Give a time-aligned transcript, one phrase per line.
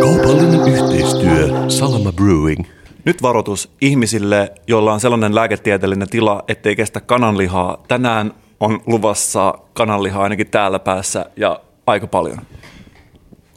[0.00, 2.64] Kaupallinen yhteistyö Salama Brewing.
[3.04, 7.82] Nyt varoitus ihmisille, joilla on sellainen lääketieteellinen tila, ettei kestä kananlihaa.
[7.88, 12.38] Tänään on luvassa kananlihaa ainakin täällä päässä ja aika paljon.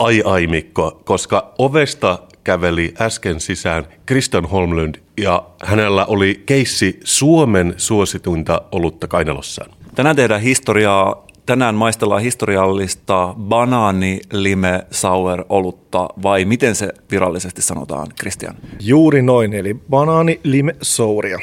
[0.02, 7.74] Ai ai Mikko, koska ovesta käveli äsken sisään Kriston Holmlund ja hänellä oli keissi Suomen
[7.78, 9.72] suosituinta olutta kainalossaan.
[9.96, 11.28] Tänään tehdään historiaa.
[11.46, 18.56] Tänään maistellaan historiallista banaani lime sour olutta vai miten se virallisesti sanotaan, Christian?
[18.80, 21.40] Juuri noin, eli banaani lime souria.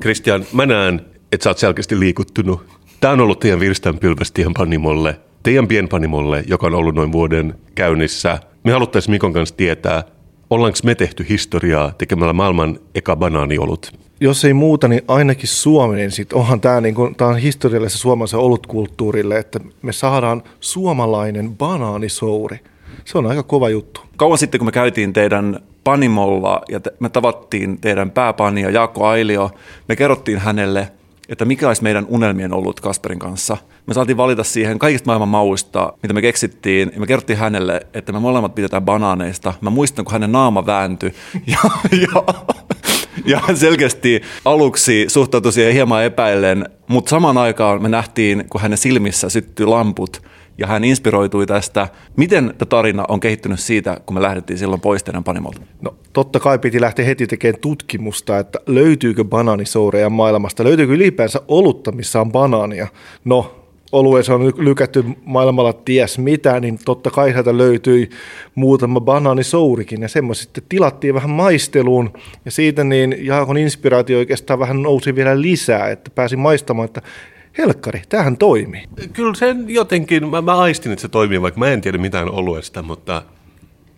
[0.00, 1.00] Kristian, mä näen,
[1.32, 2.66] että sä oot selkeästi liikuttunut.
[3.00, 8.38] Tämä on ollut teidän virstanpylväs panimolle, teidän pienpanimolle, joka on ollut noin vuoden käynnissä.
[8.64, 10.04] Me haluttaisiin Mikon kanssa tietää,
[10.50, 13.92] ollaanko me tehty historiaa tekemällä maailman eka banaaniolut.
[14.20, 18.40] Jos ei muuta, niin ainakin Suomi, niin sit onhan tämä niinku, tää on historiallista suomalaisen
[18.40, 22.58] olutkulttuurille, että me saadaan suomalainen banaanisouri.
[23.04, 24.00] Se on aika kova juttu.
[24.16, 29.50] Kauan sitten, kun me käytiin teidän panimolla ja te, me tavattiin teidän pääpania Jaakko Ailio,
[29.88, 30.92] me kerrottiin hänelle,
[31.30, 33.56] että mikä olisi meidän unelmien ollut Kasperin kanssa.
[33.86, 38.12] Me saatiin valita siihen kaikista maailman mauista, mitä me keksittiin, ja me kerrottiin hänelle, että
[38.12, 39.54] me molemmat pidetään banaaneista.
[39.60, 41.14] Mä muistan, kun hänen naama vääntyi,
[41.46, 41.58] ja,
[41.92, 42.34] ja,
[43.24, 48.78] ja hän selkeästi aluksi suhtautui siihen hieman epäillen, mutta samaan aikaan me nähtiin, kun hänen
[48.78, 50.22] silmissä syttyi lamput,
[50.60, 51.88] ja hän inspiroitui tästä.
[52.16, 55.60] Miten tämä tarina on kehittynyt siitä, kun me lähdettiin silloin pois teidän panimolta?
[55.82, 61.92] No totta kai piti lähteä heti tekemään tutkimusta, että löytyykö banaanisoureja maailmasta, löytyykö ylipäänsä olutta,
[61.92, 62.88] missä on banaania.
[63.24, 63.60] No
[63.92, 68.10] olueessa on lykätty maailmalla ties mitä, niin totta kai sieltä löytyi
[68.54, 72.12] muutama banaanisourikin ja semmoista sitten tilattiin vähän maisteluun
[72.44, 77.02] ja siitä niin Jaakon inspiraatio oikeastaan vähän nousi vielä lisää, että pääsi maistamaan, että
[77.58, 78.82] helkkari, tämähän toimii.
[79.12, 82.82] Kyllä sen jotenkin, mä, mä aistin, että se toimii, vaikka mä en tiedä mitään oluesta,
[82.82, 83.22] mutta,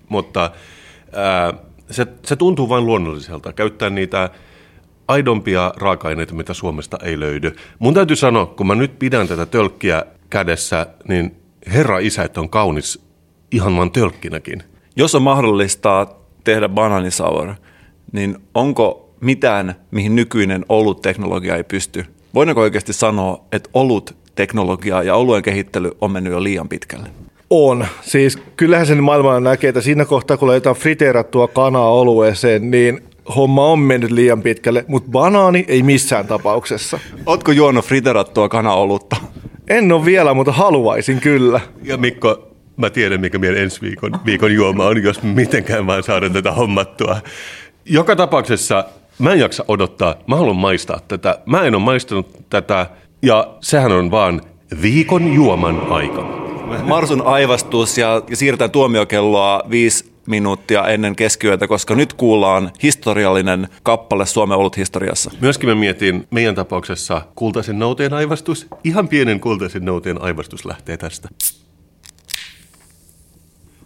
[0.09, 0.51] mutta
[1.13, 1.55] ää,
[1.91, 4.31] se, se tuntuu vain luonnolliselta käyttää niitä
[5.09, 7.53] aidompia raaka-aineita, mitä Suomesta ei löydy.
[7.79, 11.37] Mun täytyy sanoa, kun mä nyt pidän tätä tölkkiä kädessä, niin
[11.67, 13.07] herra isä, että on kaunis
[13.51, 14.62] ihan vaan tölkkinäkin.
[14.97, 16.07] Jos on mahdollista
[16.45, 17.55] tehdä bananisour,
[18.12, 22.07] niin onko mitään, mihin nykyinen ollut teknologia ei pysty?
[22.34, 27.09] Voidaanko oikeasti sanoa, että olut teknologia ja oluen kehittely on mennyt jo liian pitkälle?
[27.50, 27.87] On.
[28.00, 33.00] Siis kyllähän sen maailmalla näkee, että siinä kohtaa, kun laitetaan friteerattua kanaa olueeseen, niin
[33.37, 36.98] homma on mennyt liian pitkälle, mutta banaani ei missään tapauksessa.
[37.26, 39.16] Ootko juonut friterattua kanaolutta?
[39.69, 41.60] En ole vielä, mutta haluaisin kyllä.
[41.82, 46.32] Ja Mikko, mä tiedän, mikä meidän ensi viikon, viikon juoma on, jos mitenkään vaan saadaan
[46.32, 47.20] tätä hommattua.
[47.84, 48.84] Joka tapauksessa
[49.22, 51.38] mä en jaksa odottaa, mä haluan maistaa tätä.
[51.47, 52.87] Mä en ole maistanut tätä
[53.22, 54.41] ja sehän on vaan
[54.83, 56.22] viikon juoman aika.
[56.84, 64.59] Marsun aivastus ja siirretään tuomiokelloa viisi minuuttia ennen keskiyötä, koska nyt kuullaan historiallinen kappale Suomen
[64.59, 65.31] ollut historiassa.
[65.41, 68.66] Myöskin mä mietin meidän tapauksessa kultaisen nouteen aivastus.
[68.84, 71.28] Ihan pienen kultaisen nouteen aivastus lähtee tästä.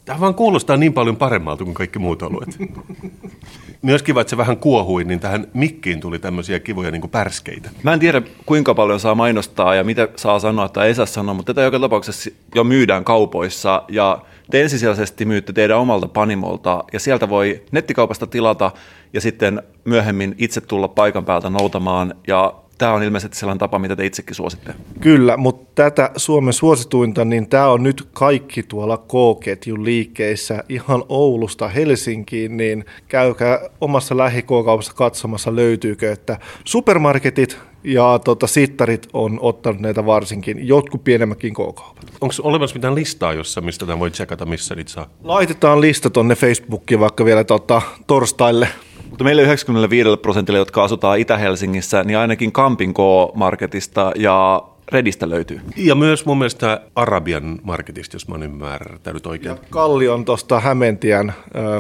[0.06, 2.58] Tämä vaan kuulostaa niin paljon paremmalta kuin kaikki muut alueet.
[3.82, 7.70] Myös kiva, että se vähän kuohui, niin tähän mikkiin tuli tämmöisiä kivoja niin pärskeitä.
[7.82, 11.34] Mä en tiedä, kuinka paljon saa mainostaa ja mitä saa sanoa tai ei saa sanoa,
[11.34, 14.18] mutta tätä joka tapauksessa jo myydään kaupoissa ja
[14.50, 18.70] te ensisijaisesti myytte teidän omalta panimolta ja sieltä voi nettikaupasta tilata
[19.12, 23.96] ja sitten myöhemmin itse tulla paikan päältä noutamaan ja tämä on ilmeisesti sellainen tapa, mitä
[23.96, 24.74] te itsekin suositte.
[25.00, 31.68] Kyllä, mutta tätä Suomen suosituinta, niin tämä on nyt kaikki tuolla K-ketjun liikkeissä ihan Oulusta
[31.68, 40.06] Helsinkiin, niin käykää omassa lähikokaupassa katsomassa löytyykö, että supermarketit ja tota, sittarit on ottanut näitä
[40.06, 42.06] varsinkin, jotkut pienemmätkin K-kaupat.
[42.20, 45.06] Onko olemassa mitään listaa, jossa mistä tämä voi tsekata, missä niitä saa?
[45.24, 48.68] Laitetaan lista tonne Facebookiin vaikka vielä tota, torstaille.
[49.16, 55.60] Mutta meillä 95 prosentilla, jotka asutaan Itä-Helsingissä, niin ainakin Kampin K-marketista ja Redistä löytyy.
[55.76, 59.56] Ja myös mun mielestä Arabian marketista, jos mä oon ymmärtänyt oikein.
[59.56, 61.32] Ja Kallion tuosta Hämentien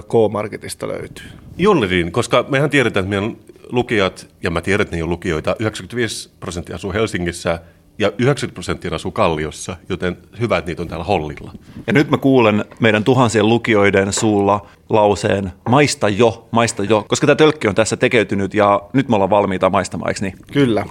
[0.08, 1.26] K-marketista löytyy.
[1.58, 3.36] Junneriin, koska mehän tiedetään, että meidän
[3.72, 7.58] lukijat, ja mä tiedän, että ne on lukijoita, 95 prosenttia asuu Helsingissä,
[7.98, 11.52] ja 90 prosenttia asuu Kalliossa, joten hyvä, että niitä on täällä Hollilla.
[11.86, 17.36] Ja nyt mä kuulen meidän tuhansien lukijoiden suulla lauseen maista jo, maista jo, koska tämä
[17.36, 20.34] tölkki on tässä tekeytynyt ja nyt me ollaan valmiita maistamaan, eikö niin?
[20.52, 20.86] Kyllä.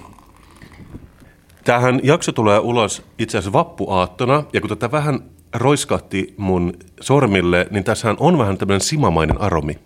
[1.64, 5.20] Tähän jakso tulee ulos itse asiassa vappuaattona, ja kun tätä vähän
[5.54, 9.78] roiskahti mun sormille, niin tässähän on vähän tämmöinen simamainen aromi.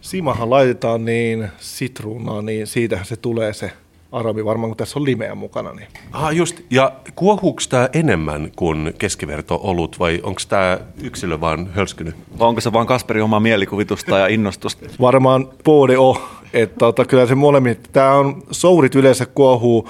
[0.00, 3.72] Simahan laitetaan niin sitruunaa, niin siitähän se tulee se
[4.12, 5.72] aromi, varmaan kun tässä on limeä mukana.
[5.72, 5.88] Niin.
[6.12, 6.60] Ah, just.
[6.70, 12.14] Ja kuohuuko tämä enemmän kuin keskiverto olut vai onko tämä yksilö vaan hölskynyt?
[12.38, 14.86] Vai onko se vaan Kasperin omaa mielikuvitusta ja innostusta?
[15.00, 16.16] Varmaan puoli on,
[16.52, 19.88] että tota, kyllä se molemmin, tämä on, sourit yleensä kuohuu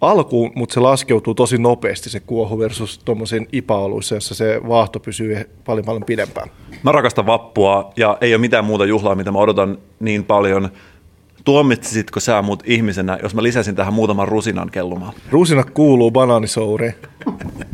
[0.00, 3.80] alkuun, mutta se laskeutuu tosi nopeasti se kuohu versus tuommoisen ipa
[4.14, 6.50] jossa se vaahto pysyy paljon paljon pidempään.
[6.82, 10.70] Mä rakastan vappua ja ei ole mitään muuta juhlaa, mitä mä odotan niin paljon.
[11.46, 15.12] Tuomitsisitko sä mut ihmisenä, jos mä lisäsin tähän muutaman rusinan kellumaan?
[15.30, 16.94] Rusina kuuluu banaanisouriin.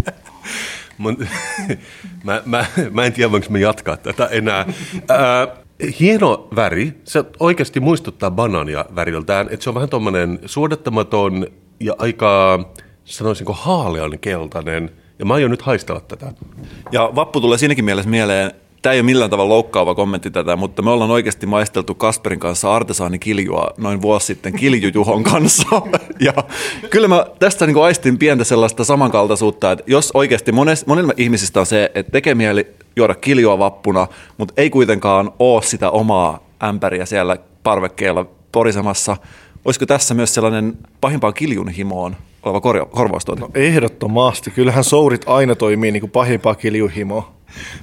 [2.24, 4.66] Mä, mä, mä en tiedä, voinko me jatkaa tätä enää.
[5.08, 5.48] Ää,
[6.00, 7.00] hieno väri.
[7.04, 9.46] Se oikeasti muistuttaa banaania väriltään.
[9.50, 11.46] Että se on vähän tuommoinen suodattamaton
[11.80, 12.60] ja aika,
[13.04, 14.90] sanoisinko, haalean keltainen.
[15.18, 16.32] Ja mä aion nyt haistella tätä.
[16.92, 18.50] Ja vappu tulee siinäkin mielessä mieleen,
[18.82, 22.74] tämä ei ole millään tavalla loukkaava kommentti tätä, mutta me ollaan oikeasti maisteltu Kasperin kanssa
[22.74, 25.68] artesaanikiljua noin vuosi sitten kiljujuhon kanssa.
[26.20, 26.34] ja
[26.90, 30.52] kyllä mä tästä niin aistin pientä sellaista samankaltaisuutta, että jos oikeasti
[30.86, 34.06] monilla ihmisistä on se, että tekee mieli juoda kiljua vappuna,
[34.38, 39.16] mutta ei kuitenkaan ole sitä omaa ämpäriä siellä parvekkeella porisemassa,
[39.64, 43.40] olisiko tässä myös sellainen pahimpaan kiljun himoon oleva korvaustuote?
[43.40, 44.50] No, ehdottomasti.
[44.50, 47.32] Kyllähän sourit aina toimii niin kuin pahimpaa kiljuhimoa.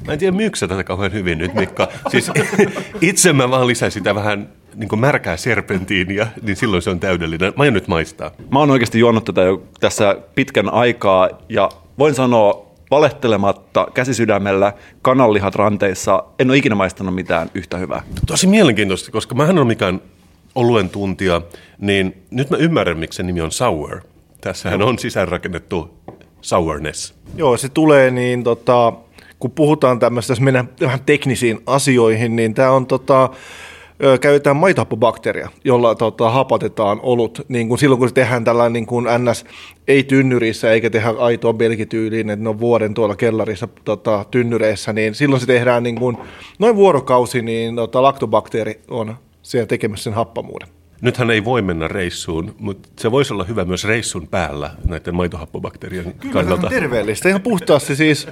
[0.08, 1.88] Mä en tiedä, myykö tätä kauhean hyvin nyt, Mikka.
[2.08, 2.32] Siis
[3.02, 7.54] itse mä vaan lisäin sitä vähän niin kuin märkää serpentiinia, niin silloin se on täydellinen.
[7.58, 8.32] Mä nyt maistaa.
[8.52, 11.70] Mä oon oikeasti juonut tätä jo tässä pitkän aikaa ja
[12.00, 16.24] voin sanoa valehtelematta käsisydämellä kananlihat ranteissa.
[16.40, 18.04] En ole ikinä maistanut mitään yhtä hyvää.
[18.28, 20.02] Tosi mielenkiintoista, koska mä en ole mikään
[20.56, 21.42] oluen tuntija,
[21.78, 24.02] niin nyt mä ymmärrän, miksi se nimi on sour.
[24.42, 26.00] Tässähän on sisäänrakennettu
[26.42, 27.14] sourness.
[27.36, 28.94] Joo, se tulee niin tota,
[29.40, 33.30] kun puhutaan tämmöistä, jos mennään vähän teknisiin asioihin, niin tämä on tota,
[34.22, 39.06] käytetään maitohappobakteeria, jolla tota, hapatetaan olut, niin kuin silloin kun se tehdään tällainen niin kuin
[39.18, 39.46] NS,
[39.88, 45.16] ei tynnyrissä eikä tehdä aitoa belgityyliin, että ne on vuoden tuolla kellarissa tota, tynnyreissä, niin
[45.16, 46.18] silloin se tehdään niin kuin,
[46.60, 50.79] noin vuorokausi, niin tota, laktobakteeri on siellä tekemässä sen happamuuden.
[51.02, 56.14] Nythän ei voi mennä reissuun, mutta se voisi olla hyvä myös reissun päällä näiden maitohappobakterien
[56.14, 56.68] Kyllä kannalta.
[56.68, 58.28] Kyllä terveellistä, ihan puhtaasti siis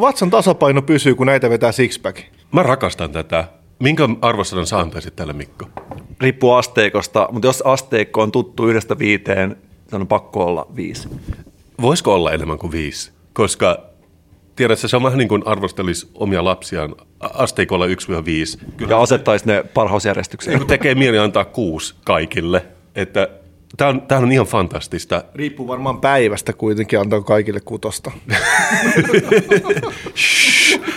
[0.00, 2.18] vatsan tasapaino pysyy, kun näitä vetää sixpack.
[2.52, 3.44] Mä rakastan tätä.
[3.78, 5.68] Minkä arvosanan sä antaisit tälle Mikko?
[6.20, 9.56] Riippuu asteikosta, mutta jos asteikko on tuttu yhdestä viiteen,
[9.90, 11.08] se on pakko olla viisi.
[11.80, 13.12] Voisiko olla enemmän kuin viisi?
[13.32, 13.91] Koska
[14.56, 17.90] tiedätkö, se on vähän niin kuin arvostelisi omia lapsiaan asteikolla 1-5.
[18.76, 20.58] Kyllä ja asettaisi ne parhausjärjestykseen.
[20.58, 22.64] Niin tekee mieli antaa kuusi kaikille.
[22.94, 23.28] Että
[23.76, 25.24] Tämä on, tämä on ihan fantastista.
[25.34, 28.10] Riippuu varmaan päivästä kuitenkin, antaa kaikille kutosta.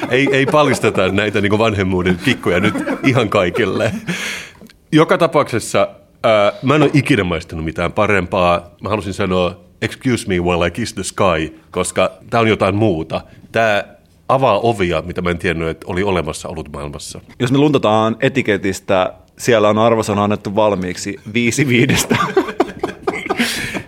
[0.10, 3.92] ei, ei paljasteta näitä niin vanhemmuuden kikkoja nyt ihan kaikille.
[4.92, 5.88] Joka tapauksessa
[6.24, 8.75] ää, mä en ole ikinä maistanut mitään parempaa.
[8.81, 13.22] Mä halusin sanoa, excuse me while I kiss the sky, koska tämä on jotain muuta.
[13.56, 13.84] Tämä
[14.30, 17.22] avaa ovia, mitä mä en tiennyt, että oli olemassa ollut maailmassa.
[17.40, 22.18] Jos me luntataan etiketistä, siellä on arvosana annettu valmiiksi viisi viidestä.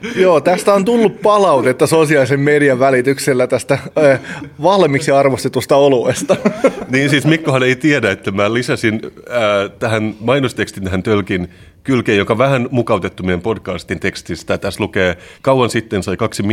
[0.16, 4.20] Joo, tästä on tullut palautetta sosiaalisen median välityksellä tästä äh,
[4.64, 6.36] valmiiksi arvostetusta oluesta.
[6.92, 11.50] niin siis Mikkohan ei tiedä, että mä lisäsin äh, tähän mainostekstin tähän tölkin
[11.88, 14.58] kylkeen, joka vähän mukautettu meidän podcastin tekstistä.
[14.58, 16.44] Tässä lukee, kauan sitten sai kaksi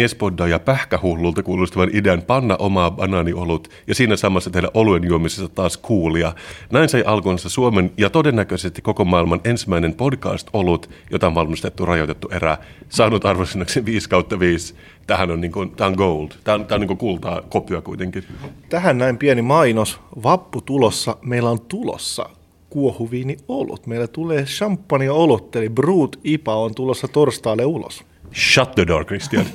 [0.48, 6.32] ja pähkähullulta kuulostavan idean panna omaa banaaniolut ja siinä samassa tehdä oluen juomisessa taas kuulia.
[6.72, 12.58] Näin sai alkunsa Suomen ja todennäköisesti koko maailman ensimmäinen podcast-olut, jota on valmistettu rajoitettu erä,
[12.88, 14.74] saanut arvosanaksi 5 kautta 5.
[15.06, 16.28] Tähän on, niin kuin, tämä on gold.
[16.44, 18.24] Tämä on, tämä on niin kuin kultaa kopia kuitenkin.
[18.68, 20.00] Tähän näin pieni mainos.
[20.22, 21.16] Vappu tulossa.
[21.22, 22.30] Meillä on tulossa
[22.70, 23.86] kuohuviini olut.
[23.86, 28.04] Meillä tulee champagne olut, eli Brut IPA on tulossa torstaalle ulos.
[28.34, 29.46] Shut the door, Christian.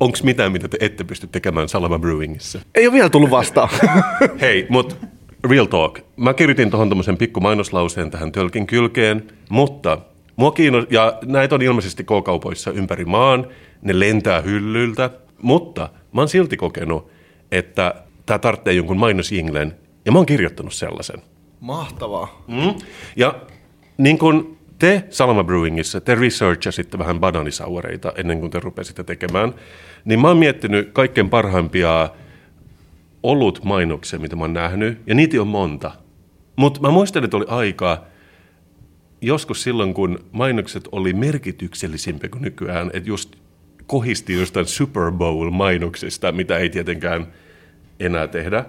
[0.00, 2.60] Onko mitään, mitä te ette pysty tekemään Salama Brewingissa?
[2.74, 3.68] Ei ole vielä tullut vastaan.
[4.40, 4.94] Hei, mutta
[5.50, 5.98] real talk.
[6.16, 9.98] Mä kirjoitin tuohon tämmöisen pikku mainoslauseen tähän tölkin kylkeen, mutta
[10.38, 13.46] mua kiinno, ja näitä on ilmeisesti K-kaupoissa ympäri maan,
[13.82, 15.10] ne lentää hyllyltä,
[15.42, 17.10] mutta mä oon silti kokenut,
[17.52, 17.94] että
[18.26, 21.22] tämä tarvitsee jonkun mainosjinglen, ja mä oon kirjoittanut sellaisen.
[21.60, 22.44] Mahtavaa.
[22.46, 22.74] Mm.
[23.16, 23.34] Ja
[23.98, 29.54] niin kuin te Salama Brewingissa, te researchasitte vähän bananisaureita ennen kuin te rupesitte tekemään,
[30.04, 32.10] niin mä oon miettinyt kaikkein parhaimpia
[33.22, 35.90] olut mainoksia, mitä mä oon nähnyt, ja niitä on monta.
[36.56, 38.04] Mutta mä muistan, että oli aikaa,
[39.20, 43.36] joskus silloin, kun mainokset oli merkityksellisimpiä kuin nykyään, että just
[43.86, 47.26] kohisti jostain Super Bowl-mainoksista, mitä ei tietenkään
[48.00, 48.64] enää tehdä.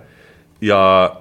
[0.62, 1.16] Ja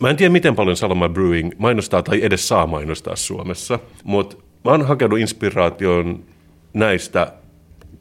[0.00, 4.70] mä en tiedä, miten paljon Salama Brewing mainostaa tai edes saa mainostaa Suomessa, mutta mä
[4.70, 6.24] oon hakenut inspiraation
[6.74, 7.32] näistä.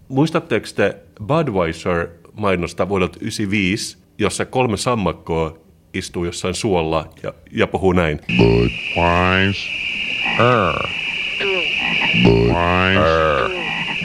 [0.07, 0.95] Muistatteko te
[1.27, 5.57] Budweiser mainosta vuodelta 1995, jossa kolme sammakkoa
[5.93, 8.19] istuu jossain suolla ja, ja puhuu näin.
[8.37, 10.04] Budweiser.
[12.23, 13.49] Budweiser.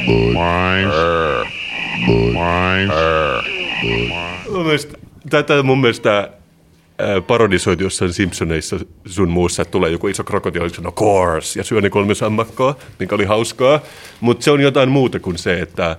[0.07, 1.47] Budweiser.
[2.07, 3.43] Budweiser.
[4.50, 4.99] Mun mielestä,
[5.31, 6.31] tätä mun mielestä
[7.27, 11.91] parodisoitu jossain Simpsoneissa sun muussa, että tulee joku iso krokotiili, sanoo course, ja syö ne
[11.91, 13.81] kolme sammakkoa, mikä oli hauskaa.
[14.21, 15.97] Mutta se on jotain muuta kuin se, että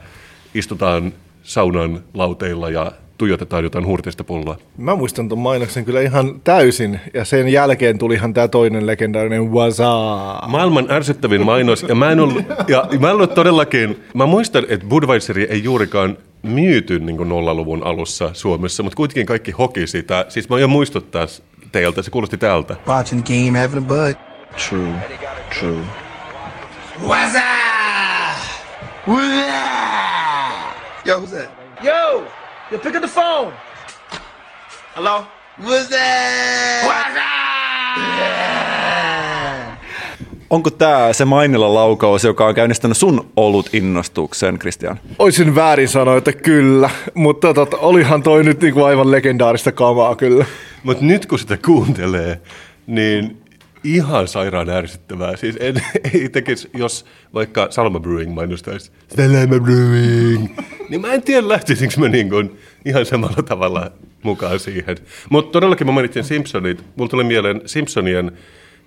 [0.54, 1.14] istutaan
[1.44, 4.58] saunan lauteilla ja tuijotetaan jotain huurteista pulloa.
[4.78, 9.94] Mä muistan tuon mainoksen kyllä ihan täysin, ja sen jälkeen tulihan tämä toinen legendaarinen Waza.
[10.48, 14.88] Maailman ärsyttävin mainos, ja mä en ollut, ja mä en ollut todellakin, mä muistan, että
[14.88, 20.26] Budweiseri ei juurikaan myyty niin nollaluvun alussa Suomessa, mutta kuitenkin kaikki hoki sitä.
[20.30, 21.26] Siis mä aion muistuttaa
[21.72, 22.76] teiltä, se kuulosti täältä.
[22.88, 24.16] Watching game, having a bud.
[24.70, 24.94] True.
[25.60, 25.82] True.
[27.04, 27.18] Up?
[31.06, 31.50] Yo, who's that?
[31.84, 32.24] Yo,
[32.72, 33.54] you pick up the phone.
[34.96, 35.26] Hello?
[35.60, 36.84] What's that?
[36.86, 37.32] What's up?
[40.50, 45.00] Onko tämä se Mainilla laukaus, joka on käynnistänyt sun olut innostuksen, Christian?
[45.20, 50.46] Oisin väärin sanoa, että kyllä, mutta tota, olihan toi nyt niinku aivan legendaarista kamaa kyllä.
[50.84, 52.42] Mutta nyt kun sitä kuuntelee,
[52.88, 53.41] niin
[53.84, 55.36] ihan sairaan ärsyttävää.
[55.38, 55.76] Siis en,
[56.14, 60.60] ei tekisi, jos vaikka Salma Brewing mainostaisi Salma Brewing,
[60.90, 63.92] niin mä en tiedä lähtisinkö mä niin kuin ihan samalla tavalla
[64.24, 64.98] mukaan siihen.
[65.30, 66.84] Mutta todellakin mä mainitsin Simpsonit.
[66.96, 68.32] Mulla tuli mieleen Simpsonien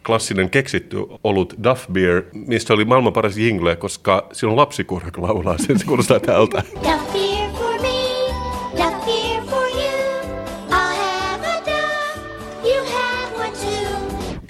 [0.06, 5.78] klassinen keksitty olut Duff Beer, mistä oli maailman paras jingle, koska silloin lapsikurhak laulaa sen,
[5.78, 6.62] se kuulostaa tältä.
[6.74, 7.43] Duff beer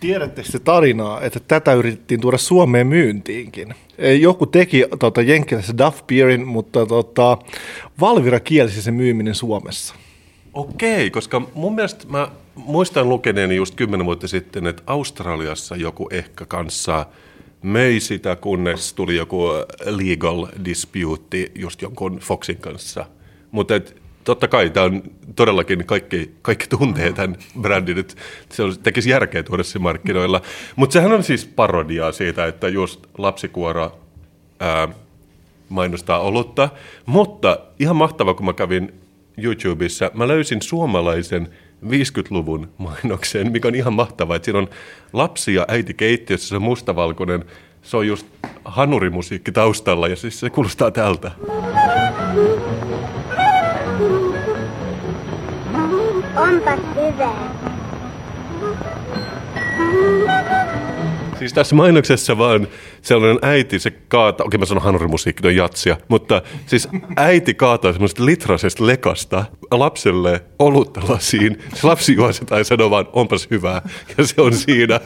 [0.04, 3.74] Tiedättekö se tarinaa, että tätä yritettiin tuoda Suomeen myyntiinkin?
[3.98, 7.38] E, Joku teki tota, Jenkkilässä Duff Beerin, mutta tota,
[8.00, 9.94] Valvira kielsi sen myyminen Suomessa.
[10.54, 16.46] Okei, koska mun mielestä mä muistan lukeneeni just kymmenen vuotta sitten, että Australiassa joku ehkä
[16.46, 17.06] kanssa
[17.62, 19.48] möi sitä, kunnes tuli joku
[19.84, 23.06] legal dispute just jonkun Foxin kanssa.
[23.50, 23.74] Mutta
[24.24, 25.02] totta kai tämä on
[25.36, 28.14] todellakin, kaikki, kaikki tuntee tämän brändin, että
[28.52, 30.40] se on- tekisi järkeä tuoda se markkinoilla.
[30.76, 33.90] Mutta sehän on siis parodiaa siitä, että just lapsikuora
[34.60, 34.88] ää,
[35.68, 36.68] mainostaa olutta.
[37.06, 38.92] Mutta ihan mahtava, kun mä kävin
[39.36, 41.48] YouTubessa, mä löysin suomalaisen
[41.86, 44.36] 50-luvun mainoksen, mikä on ihan mahtava.
[44.36, 44.68] Että siinä on
[45.12, 47.44] lapsi ja äiti keittiössä, se on mustavalkoinen,
[47.82, 48.26] se on just
[48.64, 51.30] hanurimusiikki taustalla ja siis se kuulostaa tältä.
[56.48, 57.32] Onpas hyvä.
[61.38, 62.68] Siis tässä mainoksessa vaan
[63.02, 67.92] sellainen äiti, se kaataa, okei mä sanon hanurimusiikki, ne on jatsia, mutta siis äiti kaataa
[67.92, 71.58] semmoista litrasesta lekasta lapselle olutta lasiin.
[71.74, 73.82] Se lapsi juo sitä ja sanoo vaan, onpas hyvää.
[74.18, 75.00] Ja se on siinä.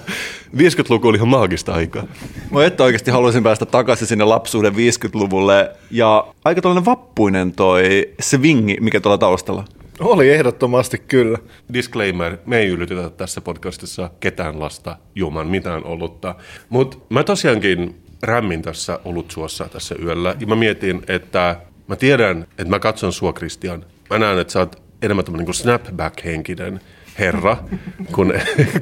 [0.57, 2.03] 50-luku oli ihan maagista aikaa.
[2.51, 5.71] Mä että oikeasti haluaisin päästä takaisin sinne lapsuuden 50-luvulle.
[5.91, 9.65] Ja aika tällainen vappuinen toi swingi, mikä tuolla taustalla.
[10.01, 11.39] Oli ehdottomasti kyllä.
[11.73, 16.35] Disclaimer, me ei yllytetä tässä podcastissa ketään lasta juomaan mitään olutta.
[16.69, 20.37] Mutta mä tosiaankin rämmin tässä olutsuossa tässä yöllä.
[20.41, 23.85] Ja mä mietin, että mä tiedän, että mä katson sua, Christian.
[24.11, 26.81] Mä näen, että sä oot enemmän tämmöinen niin snapback-henkinen
[27.19, 27.57] herra,
[28.15, 28.35] kun,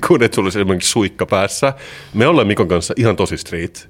[0.08, 1.72] kun et sulla esimerkiksi suikka päässä.
[2.14, 3.88] Me ollaan Mikon kanssa ihan tosi street.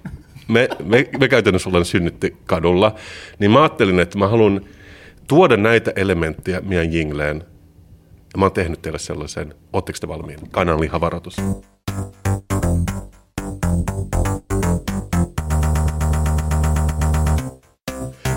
[0.49, 2.95] Me, me, me käytännössä ollaan synnytti kadulla.
[3.39, 4.61] Niin mä ajattelin, että mä haluan
[5.29, 7.45] tuoda näitä elementtejä meidän jingleen.
[8.33, 9.55] Ja mä oon tehnyt teille sellaisen.
[9.73, 10.39] Ootteko te valmiin?
[10.51, 11.37] Kananlihavaroitus.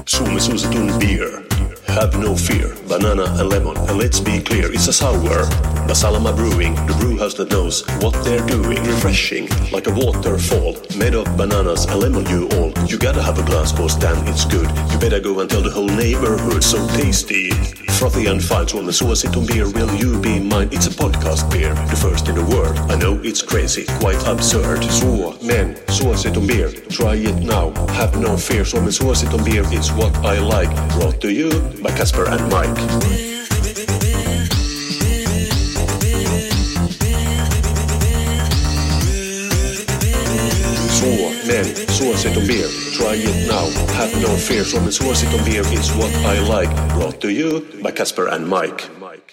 [0.05, 1.38] Suomi suositun beer.
[1.99, 5.43] Have no fear, banana and lemon, and let's be clear, it's a sour.
[5.85, 8.81] Basalama Brewing, the brew house that knows what they're doing.
[8.83, 12.71] Refreshing, like a waterfall, made of bananas and lemon you all.
[12.87, 14.69] You gotta have a glass, cause damn it's good.
[14.93, 17.51] You better go and tell the whole neighborhood, so tasty.
[17.99, 20.69] Frothy and fine, Suomen suositun beer, will you be mine?
[20.71, 22.77] It's a podcast beer, the first in the world.
[22.89, 24.83] I know it's crazy, quite absurd.
[24.83, 27.73] Suomen suositun beer, try it now.
[27.91, 30.71] Have no fear, Suomen suositun beer is what I like.
[30.93, 31.49] Brought to you
[31.83, 32.79] by Casper and Mike.
[40.87, 43.69] Suomen suositun beer, try it now.
[43.93, 44.65] have no fear.
[44.65, 46.73] Suomen suositon beer is what I like.
[46.93, 48.83] Brought to you by Casper and Mike.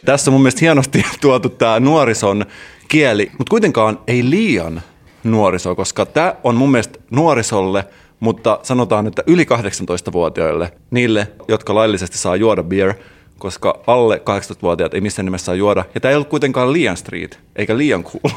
[0.04, 2.46] Tässä on mun mielestä hienosti tuotu tämä nuorison
[2.88, 4.82] kieli, mutta kuitenkaan ei liian
[5.25, 7.85] nuoriso, koska tämä on mun mielestä nuorisolle,
[8.20, 12.94] mutta sanotaan, että yli 18-vuotiaille, niille, jotka laillisesti saa juoda beer,
[13.38, 15.85] koska alle 18-vuotiaat ei missään nimessä saa juoda.
[15.94, 18.35] Ja tämä ei ollut kuitenkaan liian street, eikä liian cool.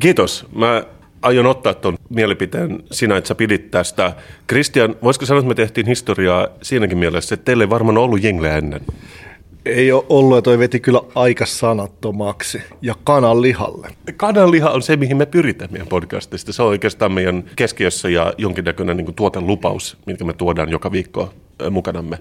[0.00, 0.46] Kiitos.
[0.54, 0.84] Mä
[1.22, 4.12] aion ottaa tuon mielipiteen sinä, että sä pidit tästä.
[4.48, 8.56] Christian, voisiko sanoa, että me tehtiin historiaa siinäkin mielessä, että teille ei varmaan ollut jengleä
[8.56, 8.80] ennen?
[9.64, 12.62] Ei ole ollut, ja toi veti kyllä aika sanattomaksi.
[12.82, 13.88] Ja kanan lihalle.
[14.16, 16.52] Kananliha on se, mihin me pyritään meidän podcastista.
[16.52, 21.32] Se on oikeastaan meidän keskiössä ja jonkinnäköinen niin tuotelupaus, minkä me tuodaan joka viikko
[21.70, 22.18] mukanamme.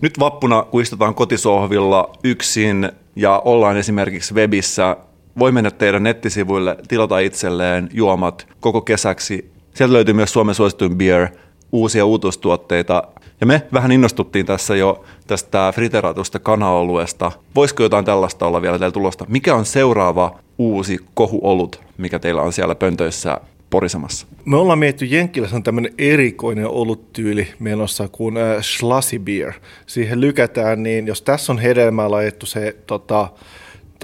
[0.00, 4.96] Nyt vappuna, kun istutaan kotisohvilla yksin ja ollaan esimerkiksi webissä,
[5.38, 9.50] voi mennä teidän nettisivuille, tilata itselleen juomat koko kesäksi.
[9.74, 11.28] Sieltä löytyy myös Suomen suosituin beer,
[11.72, 13.02] uusia uutuustuotteita.
[13.40, 17.32] Ja me vähän innostuttiin tässä jo tästä friteratusta kanaoluesta.
[17.54, 19.24] Voisiko jotain tällaista olla vielä teillä tulosta?
[19.28, 24.26] Mikä on seuraava uusi kohuolut, mikä teillä on siellä pöntöissä porisemassa?
[24.44, 29.52] Me ollaan mietitty, Jenkkilässä on tämmöinen erikoinen oluttyyli menossa kuin äh, Schlassi Beer.
[29.86, 33.28] Siihen lykätään niin, jos tässä on hedelmää laitettu se tota,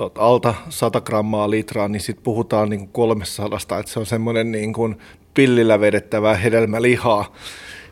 [0.00, 4.52] tot, alta 100 grammaa litraa, niin sitten puhutaan niin kuin 300, että se on semmoinen
[4.52, 4.98] niin kuin
[5.34, 7.32] pillillä vedettävää hedelmälihaa.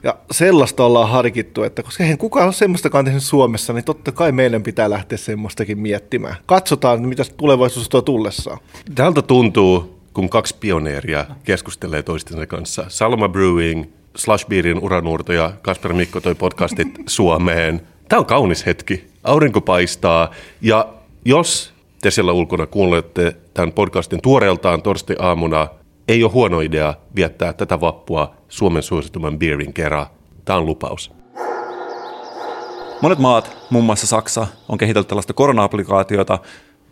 [0.02, 4.32] Ja sellaista ollaan harkittu, että koska eihän kukaan ole semmoistakaan tehnyt Suomessa, niin totta kai
[4.32, 6.36] meidän pitää lähteä semmoistakin miettimään.
[6.46, 8.58] Katsotaan, mitä tulevaisuus tuo tullessaan.
[8.94, 12.84] Tältä tuntuu, kun kaksi pioneeria keskustelee toistensa kanssa.
[12.88, 13.84] Salma Brewing,
[14.16, 17.80] Slush Beerin uranuurto ja Kasper Mikko toi podcastit Suomeen.
[18.08, 19.04] Tämä on kaunis hetki.
[19.24, 20.88] Aurinko paistaa ja
[21.24, 25.68] jos te siellä ulkona kuuntelette tämän podcastin tuoreeltaan torstai-aamuna,
[26.08, 30.06] ei ole huono idea viettää tätä vappua Suomen suosituman beerin kerran.
[30.44, 31.12] Tämä on lupaus.
[33.02, 36.38] Monet maat, muun muassa Saksa, on kehitellyt tällaista korona-applikaatiota,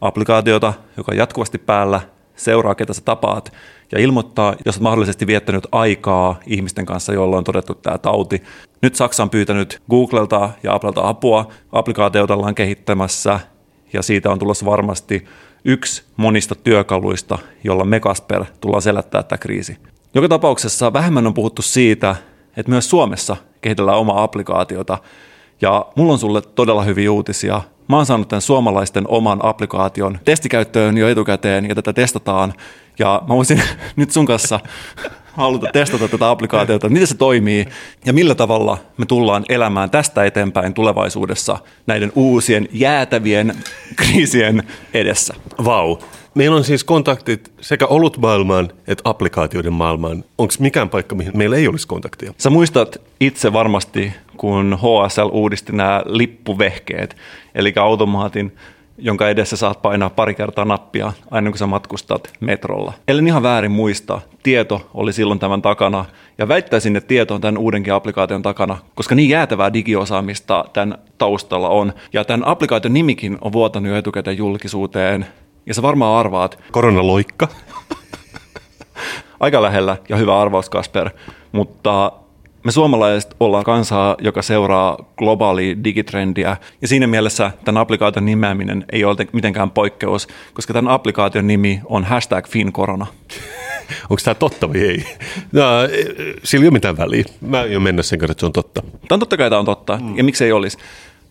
[0.00, 2.00] applikaatiota, joka on jatkuvasti päällä,
[2.36, 3.52] seuraa ketä sä tapaat
[3.92, 8.42] ja ilmoittaa, jos olet mahdollisesti viettänyt aikaa ihmisten kanssa, joilla on todettu tämä tauti.
[8.82, 11.48] Nyt Saksa on pyytänyt Googlelta ja Applelta apua.
[11.72, 13.40] Applikaatiota ollaan kehittämässä
[13.92, 15.24] ja siitä on tulossa varmasti
[15.64, 19.76] yksi monista työkaluista, jolla me Kasper tullaan selättää tämä kriisi.
[20.14, 22.16] Joka tapauksessa vähemmän on puhuttu siitä,
[22.56, 24.98] että myös Suomessa kehitellään omaa applikaatiota.
[25.60, 27.60] Ja mulla on sulle todella hyviä uutisia.
[27.88, 32.54] Mä oon saanut tämän suomalaisten oman applikaation testikäyttöön jo etukäteen ja tätä testataan.
[32.98, 33.62] Ja mä voisin
[33.96, 34.60] nyt sun kanssa
[35.36, 37.66] haluta testata tätä applikaatiota, miten se toimii
[38.04, 43.54] ja millä tavalla me tullaan elämään tästä eteenpäin tulevaisuudessa näiden uusien jäätävien
[44.00, 44.62] kriisien
[44.94, 45.34] edessä.
[45.64, 45.96] Vau.
[46.34, 50.24] Meillä on siis kontaktit sekä olutmaailmaan että applikaatioiden maailmaan.
[50.38, 52.34] Onko mikään paikka, mihin meillä ei olisi kontaktia?
[52.38, 57.16] Sä muistat itse varmasti, kun HSL uudisti nämä lippuvehkeet,
[57.54, 58.52] eli automaatin,
[58.98, 62.92] jonka edessä saat painaa pari kertaa nappia aina kun sä matkustat metrolla.
[63.08, 66.04] Ellen ihan väärin muista, tieto oli silloin tämän takana,
[66.38, 71.68] ja väittäisin, että tieto on tämän uudenkin applikaation takana, koska niin jäätävää digiosaamista tämän taustalla
[71.68, 71.92] on.
[72.12, 75.26] Ja tämän applikaation nimikin on vuotanut jo etukäteen julkisuuteen,
[75.66, 77.48] ja sä varmaan arvaat, Koronaloikka.
[79.40, 81.10] aika lähellä ja hyvä arvaus Kasper,
[81.52, 82.12] mutta
[82.66, 89.04] me suomalaiset ollaan kansaa, joka seuraa globaalia digitrendiä ja siinä mielessä tämän applikaation nimeäminen ei
[89.04, 93.06] ole mitenkään poikkeus, koska tämän applikaation nimi on hashtag FinCorona.
[94.10, 95.04] Onko tämä totta vai ei?
[95.52, 95.62] No,
[96.44, 97.24] sillä ei ole mitään väliä.
[97.40, 98.82] Mä aion mennä sen kanssa, että se on totta.
[98.82, 100.16] Tämä on totta kai tämä on totta, mm.
[100.16, 100.78] ja miksei olisi.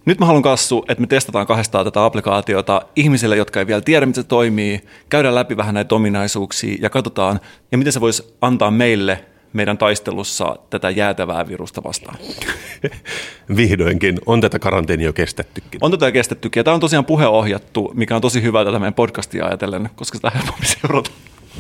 [0.05, 4.05] Nyt mä haluan kassu, että me testataan kahdestaan tätä applikaatiota ihmisille, jotka ei vielä tiedä,
[4.05, 7.39] miten se toimii, käydään läpi vähän näitä ominaisuuksia ja katsotaan,
[7.71, 12.17] ja miten se voisi antaa meille meidän taistelussa tätä jäätävää virusta vastaan.
[13.57, 15.79] Vihdoinkin on tätä karanteenia jo kestettykin.
[15.81, 19.45] On tätä kestettykin, ja tämä on tosiaan puheohjattu, mikä on tosi hyvä tätä meidän podcastia
[19.45, 21.11] ajatellen, koska sitä helpommin seurata.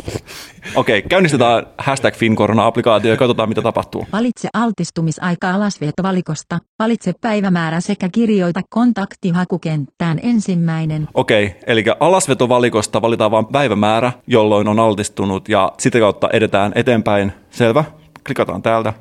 [0.75, 4.07] Okei, käynnistetään hashtag FinCorona-applikaatio ja katsotaan, mitä tapahtuu.
[4.13, 11.07] Valitse altistumisaika alasvetovalikosta, valitse päivämäärä sekä kirjoita kontaktihakukenttään ensimmäinen.
[11.13, 17.31] Okei, eli alasvetovalikosta valitaan vain päivämäärä, jolloin on altistunut, ja sitä kautta edetään eteenpäin.
[17.49, 17.83] Selvä,
[18.25, 18.93] klikataan täältä.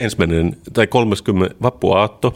[0.00, 2.34] Ensimmäinen tai 30 vappuaatto.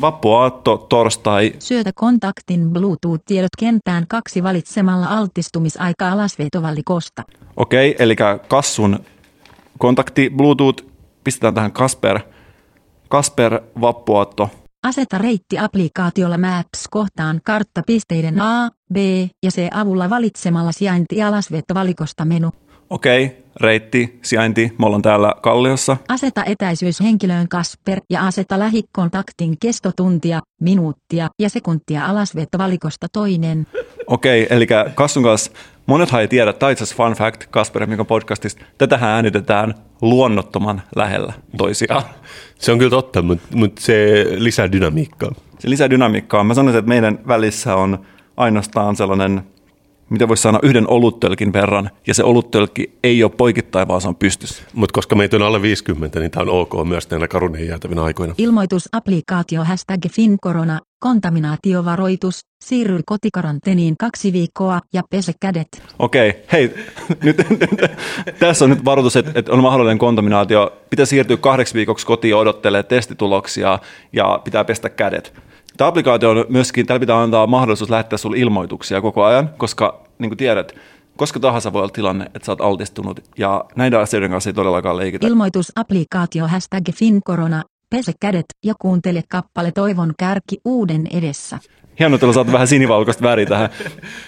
[0.00, 7.22] Vappuaatto, torstai, Syötä kontaktin Bluetooth-tiedot kenttään kaksi valitsemalla altistumisaika alasvetovalikosta.
[7.56, 8.16] Okei, eli
[8.48, 8.98] Kassun
[9.78, 10.84] kontakti Bluetooth,
[11.24, 12.20] pistetään tähän Kasper,
[13.08, 14.50] Kasper Vappuaatto.
[14.86, 18.96] Aseta reitti applikaatiolla Maps kohtaan karttapisteiden A, B
[19.42, 22.50] ja C avulla valitsemalla sijainti alasvetovalikosta menu.
[22.90, 24.72] Okei, reitti, sijainti.
[24.78, 25.96] Me ollaan täällä Kalliossa.
[26.08, 33.66] Aseta etäisyys henkilöön Kasper ja aseta lähikontaktin kestotuntia, minuuttia ja sekuntia alasvetovalikosta toinen.
[34.06, 35.50] Okei, eli Kassun kanssa
[35.86, 42.02] monethan ei tiedä, on itse fun fact Kasper Mikon podcastista, tätähän äänitetään luonnottoman lähellä toisiaan.
[42.58, 45.32] Se on kyllä totta, mutta, mutta se lisää dynamiikkaa.
[45.58, 46.44] Se lisää dynamiikkaa.
[46.44, 49.42] Mä sanoisin, että meidän välissä on ainoastaan sellainen,
[50.12, 54.16] mitä voisi sanoa, yhden oluttölkin verran, ja se oluttölkki ei ole poikittain, vaan se on
[54.16, 54.62] pystyssä.
[54.74, 58.34] Mutta koska meitä on alle 50, niin tämä on ok myös näinä karuneen jäätävinä aikoina.
[58.38, 65.68] Ilmoitusapplikaatio hashtag FinCorona, kontaminaatiovaroitus, siirry kotikaranteeniin kaksi viikkoa ja pese kädet.
[65.98, 66.74] Okei, hei,
[67.22, 67.36] nyt,
[68.38, 70.72] tässä on nyt varoitus, että, että on mahdollinen kontaminaatio.
[70.90, 73.78] Pitää siirtyä kahdeksi viikoksi kotiin odottelee testituloksia
[74.12, 75.51] ja pitää pestä kädet.
[75.82, 80.30] Tämä applikaatio on myöskin, täällä pitää antaa mahdollisuus lähettää sinulle ilmoituksia koko ajan, koska niin
[80.30, 80.74] kuin tiedät,
[81.16, 84.96] koska tahansa voi olla tilanne, että sä oot altistunut ja näiden asioiden kanssa ei todellakaan
[84.96, 85.26] leikitä.
[85.26, 91.58] Ilmoitusapplikaatio hashtag FinCorona, pese kädet ja kuuntele kappale Toivon kärki uuden edessä.
[91.98, 93.70] Hienoa, että saat vähän sinivalkoista väriä tähän.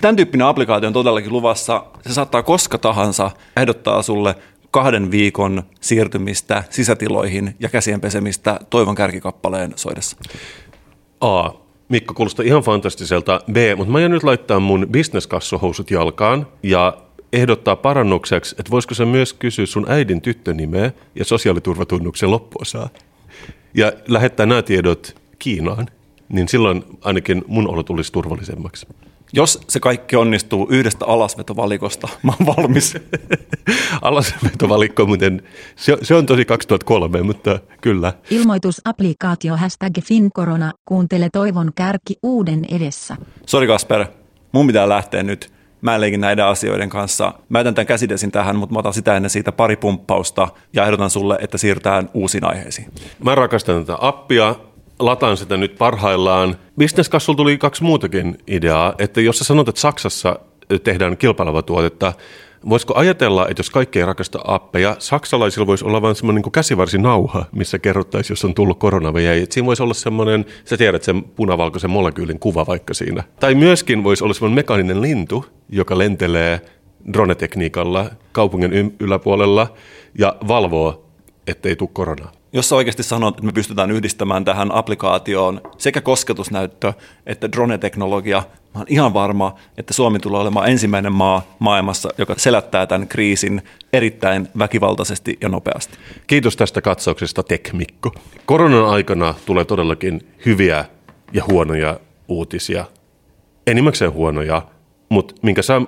[0.00, 1.84] Tämän tyyppinen applikaatio on todellakin luvassa.
[2.06, 4.34] Se saattaa koska tahansa ehdottaa sulle
[4.70, 10.16] kahden viikon siirtymistä sisätiloihin ja käsien pesemistä Toivon kärkikappaleen soidessa.
[11.20, 11.50] A.
[11.88, 13.40] Mikko kuulostaa ihan fantastiselta.
[13.52, 13.56] B.
[13.76, 16.96] Mutta mä aion nyt laittaa mun bisneskassohousut jalkaan ja
[17.32, 22.88] ehdottaa parannukseksi, että voisiko se myös kysyä sun äidin tyttönimeä ja sosiaaliturvatunnuksen loppuosaa.
[23.74, 25.86] Ja lähettää nämä tiedot Kiinaan,
[26.28, 28.86] niin silloin ainakin mun olo tulisi turvallisemmaksi.
[29.36, 32.94] Jos se kaikki onnistuu yhdestä alasvetovalikosta, mä oon valmis.
[34.02, 35.42] Alasvetovalikko muuten,
[35.76, 38.12] se, se on tosi 2003, mutta kyllä.
[38.30, 43.16] Ilmoitusapplikaatio hashtag FinCorona, kuuntele Toivon kärki uuden edessä.
[43.46, 44.06] Sori Kasper,
[44.52, 45.52] mun pitää lähteä nyt.
[45.80, 47.34] Mä en leikin näiden asioiden kanssa.
[47.48, 51.10] Mä jätän tämän käsidesin tähän, mutta mä otan sitä ennen siitä pari pumppausta ja ehdotan
[51.10, 52.92] sulle, että siirrytään uusiin aiheisiin.
[53.24, 54.54] Mä rakastan tätä appia,
[55.04, 56.56] lataan sitä nyt parhaillaan.
[56.78, 60.38] Businesskassulla tuli kaksi muutakin ideaa, että jos sä sanot, että Saksassa
[60.84, 62.12] tehdään kilpaileva tuotetta,
[62.68, 67.44] voisiko ajatella, että jos kaikki ei rakasta appeja, saksalaisilla voisi olla vain semmoinen niin käsivarsinauha,
[67.52, 69.12] missä kerrottaisiin, jos on tullut korona.
[69.42, 73.22] Et siinä voisi olla semmoinen, sä tiedät sen punavalkoisen molekyylin kuva vaikka siinä.
[73.40, 76.60] Tai myöskin voisi olla semmoinen mekaaninen lintu, joka lentelee
[77.12, 79.72] dronetekniikalla kaupungin yläpuolella
[80.18, 81.06] ja valvoo,
[81.46, 82.32] ettei tule koronaa.
[82.56, 86.92] Jos sä oikeasti sanot, että me pystytään yhdistämään tähän applikaatioon sekä kosketusnäyttö
[87.26, 88.42] että drone-teknologia,
[88.74, 93.62] mä oon ihan varma, että Suomi tulee olemaan ensimmäinen maa maailmassa, joka selättää tämän kriisin
[93.92, 95.98] erittäin väkivaltaisesti ja nopeasti.
[96.26, 98.12] Kiitos tästä katsauksesta, Tekmikko.
[98.46, 100.84] Koronan aikana tulee todellakin hyviä
[101.32, 102.84] ja huonoja uutisia.
[103.66, 104.62] Enimmäkseen huonoja,
[105.08, 105.82] mutta minkä sä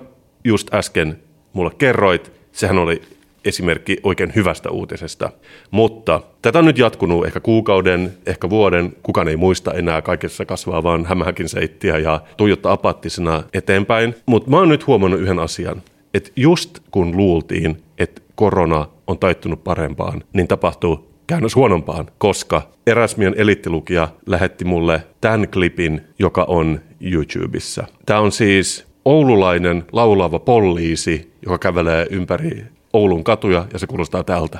[0.44, 1.18] just äsken
[1.52, 3.02] mulle kerroit, sehän oli
[3.46, 5.30] esimerkki oikein hyvästä uutisesta.
[5.70, 10.82] Mutta tätä on nyt jatkunut ehkä kuukauden, ehkä vuoden, kukaan ei muista enää, kaikessa kasvaa
[10.82, 14.14] vaan hämähäkin seittiä ja tuijottaa apaattisena eteenpäin.
[14.26, 15.82] Mutta mä oon nyt huomannut yhden asian,
[16.14, 23.16] että just kun luultiin, että korona on taittunut parempaan, niin tapahtuu käännös huonompaan, koska eräs
[23.16, 27.86] meidän elittilukija lähetti mulle tämän klipin, joka on YouTubessa.
[28.06, 32.64] Tämä on siis oululainen laulava poliisi, joka kävelee ympäri
[32.96, 34.58] Oulun katuja ja se kuulostaa tältä.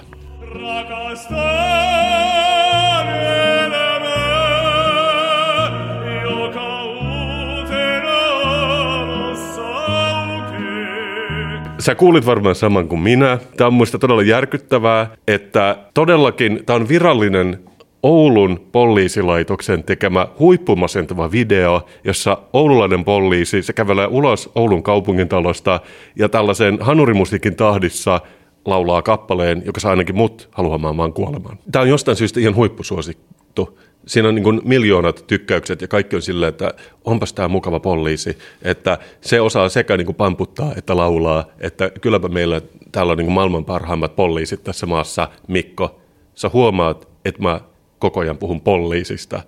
[11.79, 13.39] Sä kuulit varmaan saman kuin minä.
[13.57, 17.66] Tämä on muista todella järkyttävää, että todellakin tämä on virallinen
[18.07, 25.81] Oulun poliisilaitoksen tekemä huippumasentava video, jossa oululainen poliisi, se kävelee ulos Oulun kaupungintalosta
[26.17, 28.21] ja tällaisen hanurimusiikin tahdissa
[28.65, 31.59] laulaa kappaleen, joka saa ainakin mut haluamaan maan kuolemaan.
[31.73, 33.79] Tämä on jostain syystä ihan huippusuosittu.
[34.07, 38.99] Siinä on niin miljoonat tykkäykset ja kaikki on silleen, että onpas tämä mukava poliisi, että
[39.21, 42.61] se osaa sekä niin kuin pamputtaa että laulaa, että kylläpä meillä
[42.93, 46.01] täällä on niin kuin maailman parhaimmat poliisit tässä maassa, Mikko.
[46.35, 47.61] Sä huomaat, että mä
[47.99, 49.43] koko ajan puhun poliisista.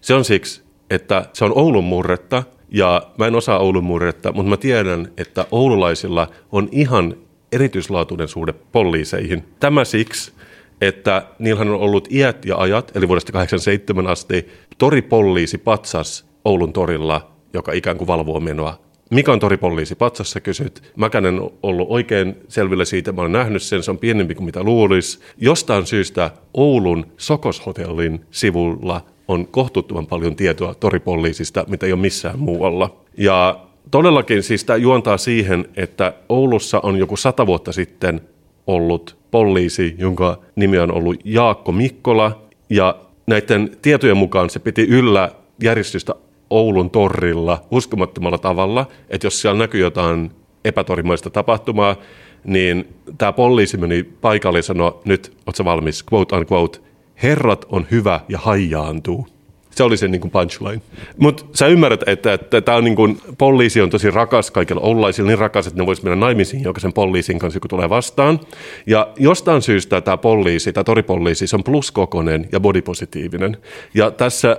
[0.00, 4.50] Se on siksi, että se on Oulun murretta ja mä en osaa Oulun murretta, mutta
[4.50, 7.16] mä tiedän, että oululaisilla on ihan
[7.52, 9.44] erityislaatuinen suhde poliiseihin.
[9.60, 10.32] Tämä siksi,
[10.80, 17.32] että niillähän on ollut iät ja ajat, eli vuodesta 87 asti, toripoliisi patsas Oulun torilla,
[17.52, 18.89] joka ikään kuin valvoo menoa.
[19.10, 20.92] Mikä on toripoliisi patsassa, kysyt.
[20.96, 24.62] Mäkään en ollut oikein selvillä siitä, mä olen nähnyt sen, se on pienempi kuin mitä
[24.62, 25.18] luulisi.
[25.38, 32.96] Jostain syystä Oulun Sokoshotellin sivulla on kohtuuttoman paljon tietoa toripoliisista, mitä ei ole missään muualla.
[33.16, 38.20] Ja todellakin siis tämä juontaa siihen, että Oulussa on joku sata vuotta sitten
[38.66, 42.42] ollut poliisi, jonka nimi on ollut Jaakko Mikkola.
[42.70, 42.96] Ja
[43.26, 45.30] näiden tietojen mukaan se piti yllä
[45.62, 46.14] järjestystä
[46.50, 50.30] Oulun torrilla uskomattomalla tavalla, että jos siellä näkyy jotain
[50.64, 51.96] epätorimaista tapahtumaa,
[52.44, 56.78] niin tämä poliisi meni paikalle ja sanoi, nyt ootko valmis, quote unquote,
[57.22, 59.26] herrat on hyvä ja haijaantuu.
[59.70, 60.82] Se oli se niin kuin punchline.
[61.18, 65.28] Mutta sä ymmärrät, että, että tämä on niin kuin, poliisi on tosi rakas kaikilla oululaisilla,
[65.28, 68.40] niin rakas, että ne voisi mennä naimisiin jokaisen poliisin kanssa, kun tulee vastaan.
[68.86, 73.56] Ja jostain syystä tämä poliisi, tämä toripoliisi, se on pluskokonen ja bodypositiivinen.
[73.94, 74.56] Ja tässä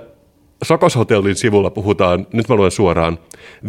[0.62, 3.18] Sokoshotellin sivulla puhutaan, nyt mä luen suoraan,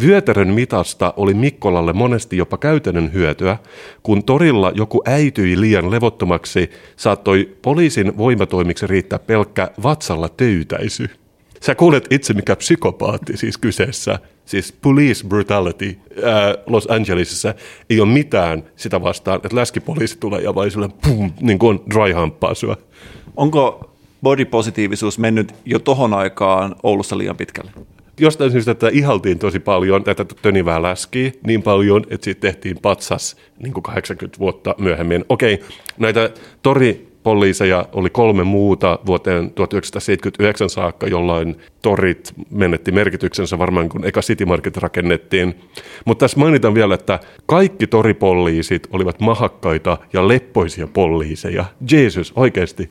[0.00, 3.56] vyötärön mitasta oli Mikkolalle monesti jopa käytännön hyötyä,
[4.02, 11.10] kun torilla joku äityi liian levottomaksi, saattoi poliisin voimatoimiksi riittää pelkkä vatsalla töytäisy.
[11.60, 17.54] Sä kuulet itse, mikä psykopaatti siis kyseessä, siis police brutality ää, Los Angelesissa
[17.90, 22.12] ei ole mitään sitä vastaan, että läskipoliisi tulee ja vai sille pum, niin kuin dry
[22.12, 22.76] hamppaa sua.
[23.36, 23.93] Onko
[24.24, 27.70] body-positiivisuus mennyt jo tohon aikaan Oulussa liian pitkälle?
[28.20, 33.36] jostain syystä tätä ihaltiin tosi paljon, tätä tönivää läskiä niin paljon, että siitä tehtiin patsas
[33.58, 35.24] niin kuin 80 vuotta myöhemmin.
[35.28, 35.60] Okei,
[35.98, 36.30] näitä
[37.24, 44.44] toripoliiseja oli kolme muuta vuoteen 1979 saakka, jolloin torit menetti merkityksensä varmaan kun eka City
[44.44, 45.54] Market rakennettiin.
[46.04, 51.64] Mutta tässä mainitan vielä, että kaikki toripoliisit olivat mahakkaita ja leppoisia poliiseja.
[51.90, 52.90] Jeesus, oikeasti.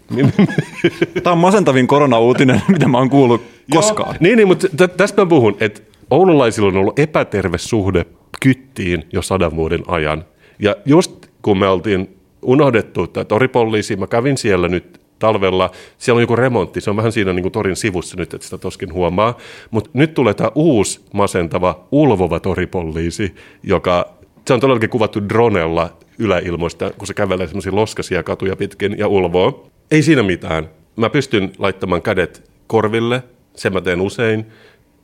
[1.23, 3.41] Tämä on masentavin koronauutinen, mitä mä oon kuullut
[3.73, 4.09] koskaan.
[4.09, 8.05] Joo, niin, niin, mutta tä- tästä mä puhun, että oululaisilla on ollut epäterve suhde
[8.41, 10.25] kyttiin jo sadan vuoden ajan.
[10.59, 16.23] Ja just kun me oltiin unohdettu tämä toripoliisi, mä kävin siellä nyt talvella, siellä on
[16.23, 19.37] joku remontti, se on vähän siinä niin kuin torin sivussa nyt, että sitä toskin huomaa.
[19.71, 24.13] Mutta nyt tulee tämä uusi masentava, ulvova toripoliisi, joka,
[24.47, 29.67] se on todellakin kuvattu dronella yläilmoista, kun se kävelee semmoisia loskasia katuja pitkin ja ulvoo.
[29.91, 30.69] Ei siinä mitään.
[30.95, 33.23] Mä pystyn laittamaan kädet korville,
[33.55, 34.45] sen mä teen usein.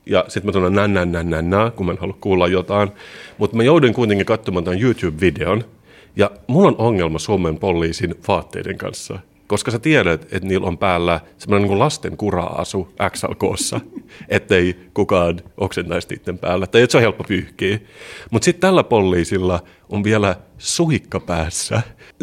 [0.06, 2.90] Ja sitten mä tunnen nän, nän, nän, nän, nän, kun mä en halua kuulla jotain.
[3.38, 5.64] Mutta mä joudun kuitenkin katsomaan tämän YouTube-videon.
[6.16, 9.20] Ja mulla on ongelma Suomen poliisin vaatteiden kanssa.
[9.48, 13.82] Koska sä tiedät, että niillä on päällä semmoinen niin lasten kura-asu XLKssa,
[14.30, 17.80] ettei kukaan oksentaisi niiden päällä, tai että se on helppo pyyhkiä.
[18.32, 21.82] Mutta sitten tällä poliisilla on vielä suhikka päässä.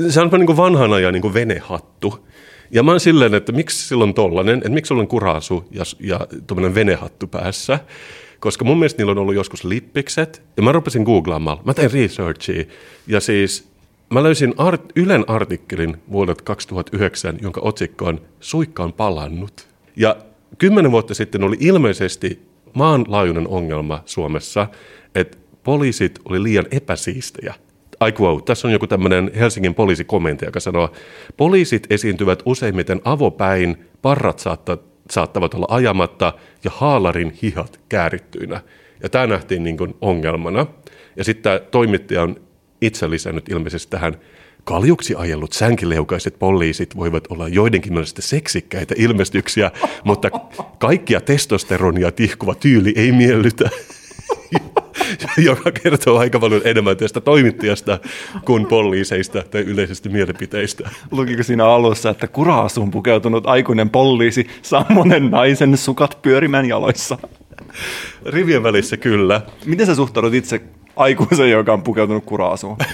[0.09, 2.27] Se on niin kuin vanhan ajan niin kuin venehattu.
[2.71, 5.83] Ja mä oon silleen, että miksi sillä on tollanen, että miksi sillä on kuraasu ja,
[6.01, 7.79] ja tuommoinen venehattu päässä.
[8.41, 10.43] Koska mun mielestä niillä on ollut joskus lippikset.
[10.57, 11.59] Ja mä rupesin googlaamaan.
[11.65, 12.65] Mä tein researchia.
[13.07, 13.76] Ja siis
[14.11, 19.69] mä löysin art, Ylen artikkelin vuodelta 2009, jonka otsikko on Suikka on palannut.
[19.97, 20.17] Ja
[20.59, 22.43] kymmenen vuotta sitten oli ilmeisesti
[22.73, 24.67] maanlaajuinen ongelma Suomessa,
[25.15, 27.55] että poliisit oli liian epäsiistejä.
[28.09, 30.93] I quote, tässä on joku tämmöinen Helsingin poliisikomentaja, joka sanoo,
[31.37, 34.79] poliisit esiintyvät useimmiten avopäin, parrat saatta,
[35.11, 36.33] saattavat olla ajamatta
[36.65, 38.61] ja haalarin hihat käärittyinä.
[39.03, 40.67] Ja tämä nähtiin niin kuin ongelmana.
[41.17, 42.46] Ja sitten tämä toimittaja on
[42.81, 44.17] itse lisännyt ilmeisesti tähän,
[44.65, 49.71] kaljuksi ajellut sänkileukaiset poliisit voivat olla joidenkin mielestä seksikkäitä ilmestyksiä,
[50.05, 50.31] mutta
[50.79, 53.71] kaikkia testosteronia tihkuva tyyli ei miellytä
[55.49, 57.99] joka kertoo aika paljon enemmän tästä toimittajasta
[58.45, 60.91] kuin poliiseista tai yleisesti mielipiteistä.
[61.11, 67.19] Lukiko siinä alussa, että kuraasuun pukeutunut aikuinen poliisi saa monen naisen sukat pyörimään jaloissa?
[68.27, 69.41] Rivien välissä kyllä.
[69.67, 70.61] Miten sä suhtaudut itse
[70.97, 72.77] aikuisen, joka on pukeutunut kuraasuun?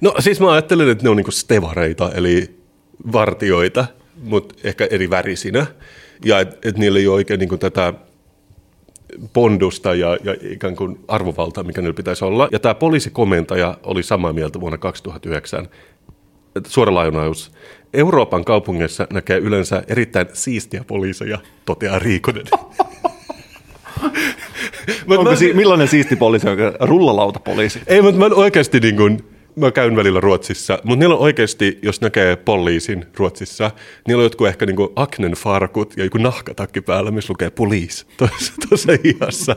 [0.00, 2.60] No siis mä ajattelen, että ne on niinku stevareita, eli
[3.12, 3.86] vartioita,
[4.22, 5.66] mutta ehkä eri värisinä.
[6.24, 7.94] Ja että et niillä ei ole oikein niinku tätä
[9.32, 12.48] pondusta ja, ja ikään kuin arvovaltaa, mikä niillä pitäisi olla.
[12.52, 15.68] Ja tämä poliisikomentaja oli samaa mieltä vuonna 2009.
[16.66, 17.52] Suora lainaus.
[17.94, 22.46] Euroopan kaupungeissa näkee yleensä erittäin siistiä poliiseja, toteaa Riikonen.
[25.06, 26.56] Mut Onko mä- si- millainen siisti poliisi on?
[26.80, 27.80] Rullalautapoliisi?
[27.86, 29.24] Ei, mutta mä oikeasti niin kuin,
[29.56, 33.70] mä käyn välillä Ruotsissa, mutta niillä on oikeasti, jos näkee poliisin Ruotsissa,
[34.08, 38.04] niillä on jotkut ehkä niin kuin aknen farkut ja joku nahkatakki päällä, missä lukee police
[38.18, 39.56] tuossa, tuossa hihassa.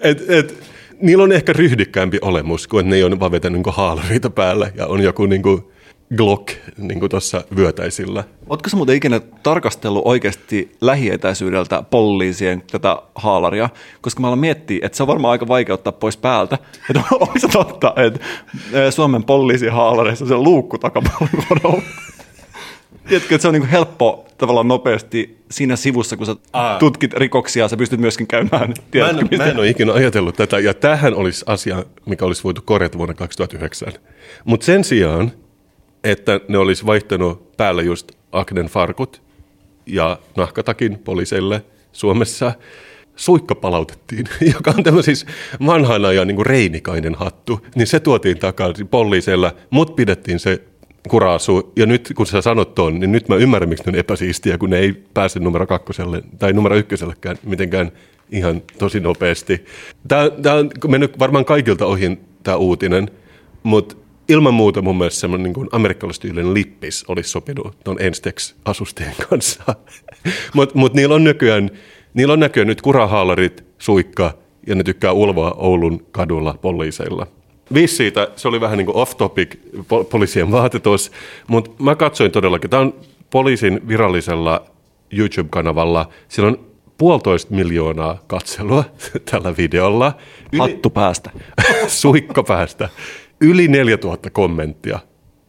[0.00, 0.54] Et, et,
[1.00, 4.86] niillä on ehkä ryhdikkäämpi olemus, että ne ei ole vaan vetänyt niin haalareita päällä ja
[4.86, 5.62] on joku niin kuin
[6.16, 8.24] Glock niin kuin tuossa vyötäisillä.
[8.48, 13.68] Oletko sä muuten ikinä tarkastellut oikeasti lähietäisyydeltä poliisien tätä haalaria?
[14.00, 16.58] Koska mä aloin miettiä, että se on varmaan aika vaikea ottaa pois päältä.
[16.90, 18.20] Että onko se totta, että
[18.90, 21.82] Suomen poliisin haalareissa se luukku takapuolella
[23.08, 26.78] Tiedätkö, että se on niin helppo tavallaan nopeasti siinä sivussa, kun sä Aa.
[26.78, 28.68] tutkit rikoksia, sä pystyt myöskin käymään.
[28.68, 29.44] Mä Tiedätkö, en, mistä?
[29.44, 33.14] mä en ole ikinä ajatellut tätä, ja tämähän olisi asia, mikä olisi voitu korjata vuonna
[33.14, 33.92] 2009.
[34.44, 35.32] Mutta sen sijaan
[36.04, 39.22] että ne olisi vaihtanut päälle just Aknen farkut
[39.86, 42.52] ja nahkatakin poliiseille Suomessa.
[43.16, 45.26] Suikka palautettiin, joka on tämä siis
[45.66, 50.62] vanhan ajan niin reinikainen hattu, niin se tuotiin takaisin poliiseilla, mutta pidettiin se
[51.08, 51.72] kuraasu.
[51.76, 54.70] Ja nyt kun sä sanot ton, niin nyt mä ymmärrän, miksi ne on epäsiistiä, kun
[54.70, 57.92] ne ei pääse numero kakkoselle tai numero ykkösellekään mitenkään
[58.30, 59.64] ihan tosi nopeasti.
[60.08, 63.10] Tämä, tämä on mennyt varmaan kaikilta ohi tämä uutinen,
[63.62, 63.96] mutta
[64.30, 69.76] ilman muuta mun mielestä semmoinen niin amerikkalaistyylinen lippis olisi sopinut tuon Enstex-asusteen kanssa.
[70.54, 71.70] Mutta mut niillä on nykyään,
[72.14, 74.34] niillä on näköjään nyt kurahaalarit, suikka
[74.66, 77.26] ja ne tykkää ulvoa Oulun kadulla poliiseilla.
[77.74, 81.12] Viisi siitä, se oli vähän niin kuin off-topic po- poliisien vaatetus,
[81.48, 82.94] mutta mä katsoin todellakin, tämä on
[83.30, 84.64] poliisin virallisella
[85.12, 88.84] YouTube-kanavalla, siellä on puolitoista miljoonaa katselua
[89.30, 90.12] tällä videolla.
[90.58, 91.30] Hattu päästä.
[92.02, 92.88] suikka päästä.
[93.40, 94.98] Yli 4000 kommenttia,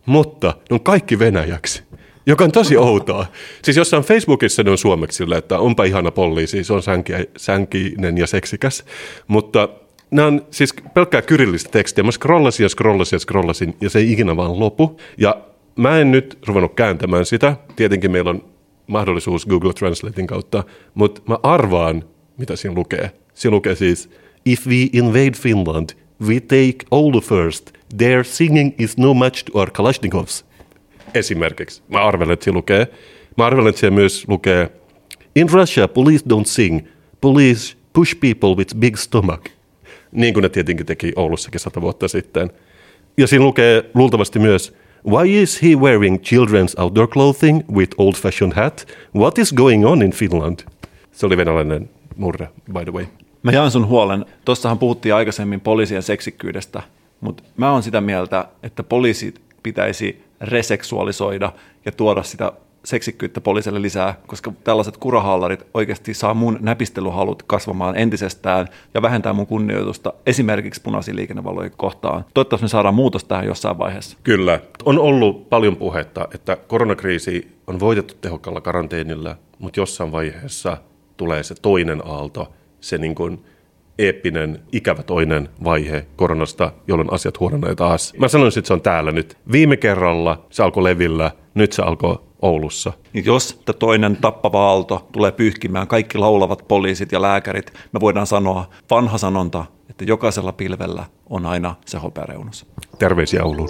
[0.06, 1.84] mutta ne on kaikki venäjäksi,
[2.26, 3.26] joka on tosi outoa.
[3.64, 8.18] Siis jossain Facebookissa ne on suomeksi sillä, että onpa ihana poliisi, se on sänki, sänkinen
[8.18, 8.86] ja seksikäs,
[9.28, 9.70] mutta
[10.12, 12.04] nämä on siis pelkkää kyrillistä tekstiä.
[12.04, 15.00] Mä scrollasin ja scrollasin ja scrollasin ja se ei ikinä vaan lopu.
[15.18, 15.42] Ja
[15.76, 17.56] mä en nyt ruvennut kääntämään sitä.
[17.76, 18.44] Tietenkin meillä on
[18.88, 22.04] mahdollisuus Google Translatein kautta, mutta mä arvaan,
[22.38, 23.12] mitä siinä lukee.
[23.34, 24.10] Siinä lukee siis,
[24.46, 25.90] if we invade Finland,
[26.28, 27.72] we take Oulu first.
[27.98, 30.46] Their singing is no match to our Kalashnikovs.
[31.14, 31.82] Esimerkiksi.
[31.88, 32.88] Mä arvelen, että siinä lukee.
[33.38, 34.72] Mä arvelen, että siellä myös lukee,
[35.36, 36.80] in Russia, police don't sing.
[37.22, 39.44] Police push people with big stomach.
[40.12, 42.50] Niin kuin ne tietenkin teki Oulussakin sata vuotta sitten.
[43.18, 44.74] Ja siinä lukee luultavasti myös,
[45.08, 48.88] Why is he wearing children's outdoor clothing with old-fashioned hat?
[49.16, 50.60] What is going on in Finland?
[51.12, 53.06] Se oli venäläinen murre, by the way.
[53.44, 54.26] Mä jaan sun huolen.
[54.46, 56.82] Tuossahan puhuttiin aikaisemmin poliisien seksikkyydestä,
[57.22, 61.54] mutta mä oon sitä mieltä, että poliisit pitäisi reseksualisoida
[61.86, 62.52] ja tuoda sitä
[62.86, 69.48] seksikkyyttä poliisille lisää, koska tällaiset kurahallarit oikeasti saa mun näpistelyhalut kasvamaan entisestään ja vähentää mun
[69.48, 72.26] kunnioitusta esimerkiksi punaisiin liikennevalojen kohtaan.
[72.34, 74.18] Toivottavasti me saadaan muutos tähän jossain vaiheessa.
[74.24, 74.60] Kyllä.
[74.86, 80.78] On ollut paljon puhetta, että koronakriisi on voitettu tehokkaalla karanteenilla, mutta jossain vaiheessa
[81.18, 83.46] tulee se toinen aalto, se niin kuin
[84.00, 88.14] eeppinen, ikävä toinen vaihe koronasta, jolloin asiat huononee taas.
[88.18, 89.38] Mä sanoisin, että se on täällä nyt.
[89.52, 92.94] Viime kerralla se alkoi levillä, nyt se alkoi Oulussa.
[93.14, 98.28] Niin jos tämä toinen tappava aalto tulee pyyhkimään kaikki laulavat poliisit ja lääkärit, me voidaan
[98.28, 102.66] sanoa vanha sanonta, että jokaisella pilvellä on aina se hopeareunus.
[103.00, 103.70] Terveisiä Ouluun.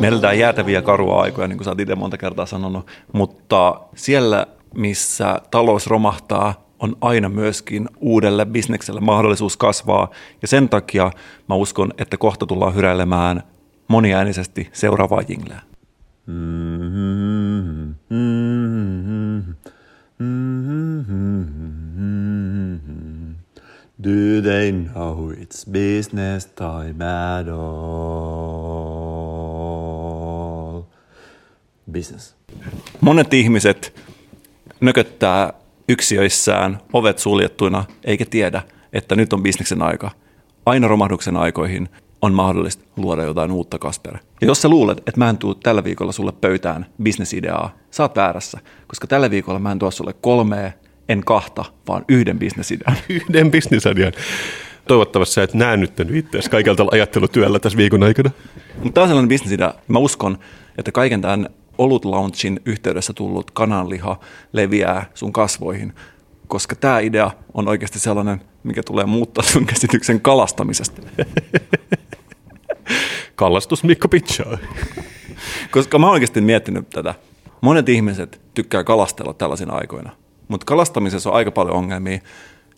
[0.00, 4.46] Me eletään jäätäviä karua aikoja, niin kuin sä oot itse monta kertaa sanonut, mutta siellä,
[4.74, 10.10] missä talous romahtaa, on aina myöskin uudelle bisnekselle mahdollisuus kasvaa.
[10.42, 11.10] Ja sen takia
[11.48, 13.42] mä uskon, että kohta tullaan hyräilemään
[13.88, 15.60] moniäänisesti seuraavaa jingleä.
[24.02, 28.40] Do they know it's business time at all?
[31.92, 32.36] Business.
[33.00, 33.94] Monet ihmiset
[34.80, 35.52] nököttää
[35.90, 40.10] yksiöissään ovet suljettuina eikä tiedä, että nyt on bisneksen aika.
[40.66, 41.88] Aina romahduksen aikoihin
[42.22, 44.18] on mahdollista luoda jotain uutta, Kasper.
[44.40, 48.16] Ja jos sä luulet, että mä en tuu tällä viikolla sulle pöytään bisnesideaa, sä oot
[48.16, 50.70] väärässä, koska tällä viikolla mä en tuo sulle kolmea,
[51.08, 52.96] en kahta, vaan yhden bisnesidean.
[53.08, 54.12] Yhden bisnesadian.
[54.88, 58.30] Toivottavasti sä et näännyttänyt itseäsi kaikelta ajattelutyöllä tässä viikon aikana.
[58.74, 59.74] Mutta tämä on sellainen bisnesidea.
[59.88, 60.38] Mä uskon,
[60.78, 61.48] että kaiken tämän
[61.80, 64.20] olut launchin yhteydessä tullut kananliha
[64.52, 65.92] leviää sun kasvoihin,
[66.48, 71.02] koska tämä idea on oikeasti sellainen, mikä tulee muuttaa sun käsityksen kalastamisesta.
[73.34, 74.58] Kallastus Mikko Pitchaa.
[75.70, 77.14] Koska mä oon oikeasti miettinyt tätä.
[77.60, 80.10] Monet ihmiset tykkää kalastella tällaisina aikoina,
[80.48, 82.18] mutta kalastamisessa on aika paljon ongelmia.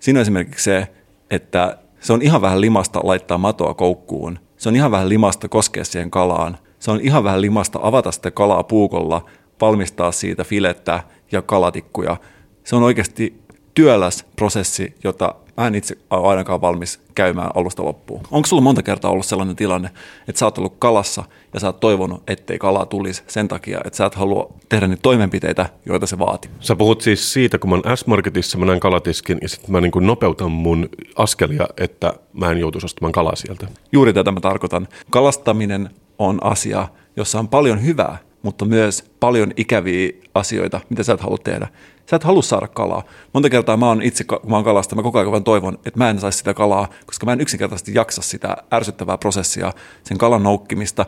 [0.00, 0.88] Siinä on esimerkiksi se,
[1.30, 4.38] että se on ihan vähän limasta laittaa matoa koukkuun.
[4.56, 6.58] Se on ihan vähän limasta koskea siihen kalaan.
[6.82, 9.24] Se on ihan vähän limasta avata sitä kalaa puukolla,
[9.60, 11.02] valmistaa siitä filettä
[11.32, 12.16] ja kalatikkuja.
[12.64, 13.41] Se on oikeasti
[13.74, 18.20] työläs prosessi, jota mä en itse ole ainakaan valmis käymään alusta loppuun.
[18.30, 19.90] Onko sulla monta kertaa ollut sellainen tilanne,
[20.28, 23.96] että sä oot ollut kalassa ja sä oot toivonut, ettei kalaa tulisi sen takia, että
[23.96, 26.50] sä et halua tehdä niitä toimenpiteitä, joita se vaatii?
[26.60, 29.92] Sä puhut siis siitä, kun mä oon S-Marketissa, mä näen kalatiskin ja sitten mä niin
[29.92, 33.66] kuin nopeutan mun askelia, että mä en joutuisi ostamaan kalaa sieltä.
[33.92, 34.88] Juuri tätä mä tarkoitan.
[35.10, 41.20] Kalastaminen on asia, jossa on paljon hyvää, mutta myös paljon ikäviä asioita, mitä sä et
[41.20, 41.68] halua tehdä.
[42.12, 43.02] Sä et halua saada kalaa.
[43.32, 45.98] Monta kertaa mä oon itse, kun mä oon kalasta, mä koko ajan vaan toivon, että
[45.98, 49.72] mä en saisi sitä kalaa, koska mä en yksinkertaisesti jaksa sitä ärsyttävää prosessia,
[50.04, 51.06] sen kalan noukkimista.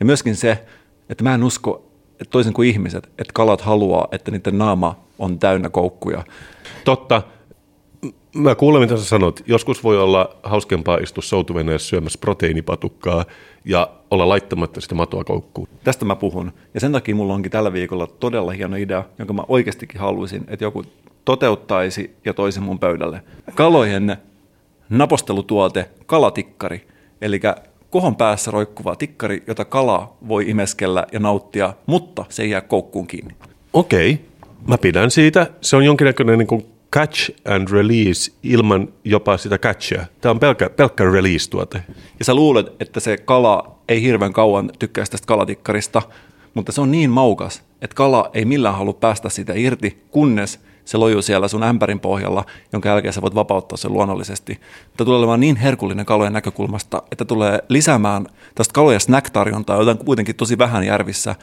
[0.00, 0.64] Ja myöskin se,
[1.08, 5.38] että mä en usko, että toisin kuin ihmiset, että kalat haluaa, että niiden naama on
[5.38, 6.24] täynnä koukkuja.
[6.84, 7.22] Totta.
[8.34, 9.40] Mä kuulen, mitä sä sanot.
[9.46, 13.24] Joskus voi olla hauskempaa istua soutuveneessä syömässä proteiinipatukkaa
[13.64, 15.68] ja olla laittamatta sitä matoa koukkuun.
[15.84, 16.52] Tästä mä puhun.
[16.74, 20.64] Ja sen takia mulla onkin tällä viikolla todella hieno idea, jonka mä oikeastikin haluaisin, että
[20.64, 20.84] joku
[21.24, 23.22] toteuttaisi ja toisi mun pöydälle.
[23.54, 24.16] Kalojen
[24.88, 26.86] napostelutuote, kalatikkari.
[27.20, 27.40] Eli
[27.90, 33.06] kohon päässä roikkuva tikkari, jota kala voi imeskellä ja nauttia, mutta se ei jää koukkuun
[33.06, 33.34] kiinni.
[33.72, 34.20] Okei,
[34.68, 35.46] mä pidän siitä.
[35.60, 36.66] Se on jonkinnäköinen niin kuin
[36.96, 40.06] catch and release ilman jopa sitä catchia.
[40.20, 41.82] Tämä on pelkkä, pelkkä release-tuote.
[42.18, 46.02] Ja sä luulet, että se kala ei hirveän kauan tykkäisi tästä kalatikkarista,
[46.54, 50.96] mutta se on niin maukas, että kala ei millään halua päästä sitä irti, kunnes se
[50.98, 54.60] lojuu siellä sun ämpärin pohjalla, jonka jälkeen sä voit vapauttaa sen luonnollisesti.
[54.96, 59.98] Tämä tulee olemaan niin herkullinen kalojen näkökulmasta, että tulee lisäämään tästä kalojen snack-tarjontaa, jota on
[59.98, 61.34] kuitenkin tosi vähän järvissä,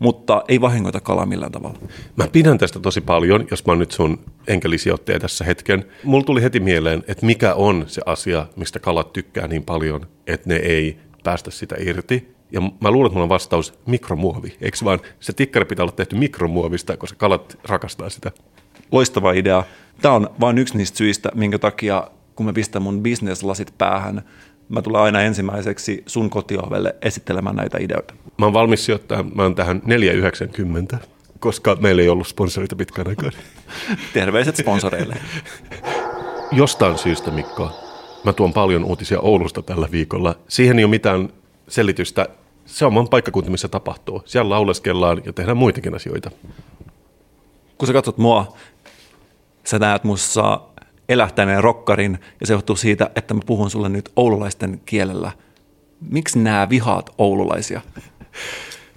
[0.00, 1.78] mutta ei vahingoita kalaa millään tavalla.
[2.16, 5.84] Mä pidän tästä tosi paljon, jos mä oon nyt sun enkelisijoittaja tässä hetken.
[6.04, 10.48] Mulla tuli heti mieleen, että mikä on se asia, mistä kalat tykkää niin paljon, että
[10.48, 12.34] ne ei päästä sitä irti.
[12.52, 14.56] Ja mä luulen, että mulla on vastaus mikromuovi.
[14.60, 18.32] Eikö vaan, se tikkari pitää olla tehty mikromuovista, koska kalat rakastaa sitä.
[18.92, 19.64] Loistava idea.
[20.02, 24.22] Tämä on vain yksi niistä syistä, minkä takia kun mä pistän mun businesslasit päähän,
[24.70, 28.14] mä tulen aina ensimmäiseksi sun kotiovelle esittelemään näitä ideoita.
[28.38, 29.82] Mä oon valmis sijoittaa, mä oon tähän
[30.92, 30.96] 4,90,
[31.40, 33.32] koska meillä ei ollut sponsorita pitkään aikaan.
[34.12, 35.16] Terveiset sponsoreille.
[36.52, 37.70] Jostain syystä, Mikko,
[38.24, 40.34] mä tuon paljon uutisia Oulusta tällä viikolla.
[40.48, 41.28] Siihen ei ole mitään
[41.68, 42.28] selitystä.
[42.64, 44.22] Se on vaan paikkakunta, missä tapahtuu.
[44.24, 46.30] Siellä lauleskellaan ja tehdään muitakin asioita.
[47.78, 48.56] Kun sä katsot mua,
[49.64, 50.60] sä näet mussa
[51.10, 55.32] elähtäneen rokkarin ja se johtuu siitä, että mä puhun sulle nyt oululaisten kielellä.
[56.10, 57.80] Miksi nämä vihaat oululaisia?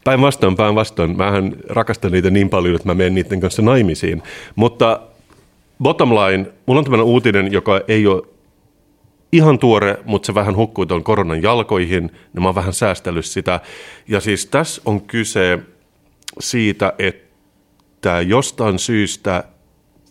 [0.04, 1.18] Päinvastoin, päinvastoin.
[1.18, 4.24] Mähän rakastan niitä niin paljon, että mä menen niiden kanssa naimisiin.
[4.56, 5.00] Mutta
[5.84, 8.24] bottom line, mulla on tämmöinen uutinen, joka ei ole
[9.32, 13.60] ihan tuore, mutta se vähän hukkui tuon koronan jalkoihin, niin mä oon vähän säästellyt sitä.
[14.08, 15.60] Ja siis tässä on kyse
[16.40, 19.44] siitä, että jostain syystä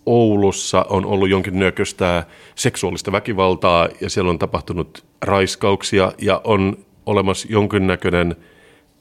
[0.07, 2.25] Oulussa on ollut jonkinnäköistä
[2.55, 8.37] seksuaalista väkivaltaa ja siellä on tapahtunut raiskauksia ja on olemassa jonkinnäköinen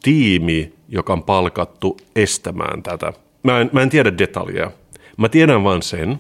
[0.04, 3.14] tiimi, joka on palkattu estämään tätä.
[3.44, 4.72] Mä en, mä en tiedä detaljeja.
[5.18, 6.20] Mä tiedän vain sen,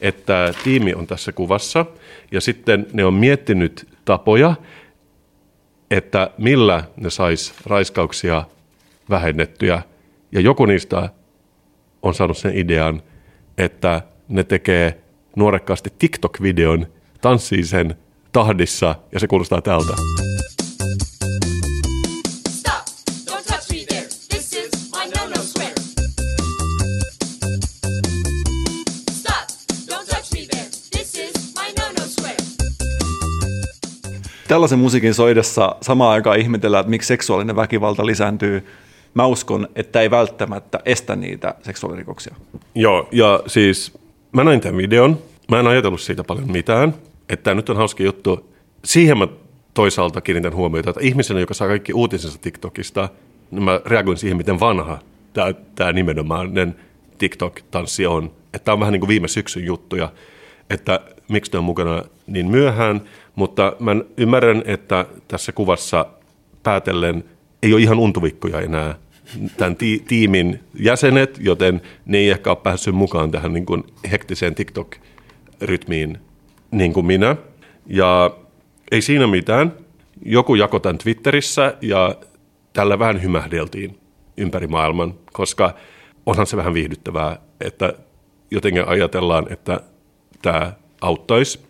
[0.00, 1.86] että tiimi on tässä kuvassa
[2.30, 4.54] ja sitten ne on miettinyt tapoja,
[5.90, 8.44] että millä ne sais raiskauksia
[9.10, 9.82] vähennettyä.
[10.32, 11.08] Ja joku niistä
[12.02, 13.02] on saanut sen idean,
[13.58, 15.00] että ne tekee
[15.36, 16.86] nuorekkaasti TikTok-videon,
[17.20, 17.94] tanssii sen
[18.32, 19.92] tahdissa ja se kuulostaa tältä.
[22.48, 22.86] Stop!
[23.30, 24.06] Don't touch me there.
[24.28, 25.74] This is my no-no square.
[29.10, 29.48] Stop!
[29.90, 30.68] Don't touch me there.
[30.90, 32.36] This is my no-no square.
[34.48, 38.66] Tällaisen musiikin soidessa samaan aikaan ihmetellään, että miksi seksuaalinen väkivalta lisääntyy.
[39.14, 42.34] Mä uskon, että ei välttämättä estä niitä seksuaalirikoksia.
[42.74, 43.98] Joo, ja siis
[44.32, 45.18] mä näin tämän videon.
[45.50, 46.94] Mä en ajatellut siitä paljon mitään.
[47.28, 48.50] Että nyt on hauska juttu.
[48.84, 49.28] Siihen mä
[49.74, 53.08] toisaalta kiinnitän huomiota, että ihmisenä, joka saa kaikki uutisensa TikTokista,
[53.50, 54.98] niin mä reagoin siihen, miten vanha
[55.32, 56.76] tämä, tämä nimenomainen
[57.18, 58.24] TikTok-tanssi on.
[58.54, 60.12] Että tämä on vähän niin kuin viime syksyn juttuja,
[60.70, 63.00] että miksi ne on mukana niin myöhään,
[63.34, 66.06] mutta mä ymmärrän, että tässä kuvassa
[66.62, 67.24] päätellen
[67.62, 68.94] ei ole ihan untuvikkoja enää
[69.56, 74.54] tämän ti- tiimin jäsenet, joten ne ei ehkä ole päässyt mukaan tähän niin kuin hektiseen
[74.54, 76.18] TikTok-rytmiin
[76.70, 77.36] niin kuin minä.
[77.86, 78.30] Ja
[78.90, 79.72] ei siinä mitään.
[80.24, 82.14] Joku jakoi tämän Twitterissä ja
[82.72, 83.98] tällä vähän hymähdeltiin
[84.36, 85.74] ympäri maailman, koska
[86.26, 87.92] onhan se vähän viihdyttävää, että
[88.50, 89.80] jotenkin ajatellaan, että
[90.42, 91.60] tämä auttaisi.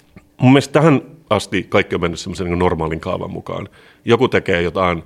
[0.41, 3.69] Mun mielestä tähän asti kaikki on mennyt semmoisen niin normaalin kaavan mukaan.
[4.05, 5.03] Joku tekee jotain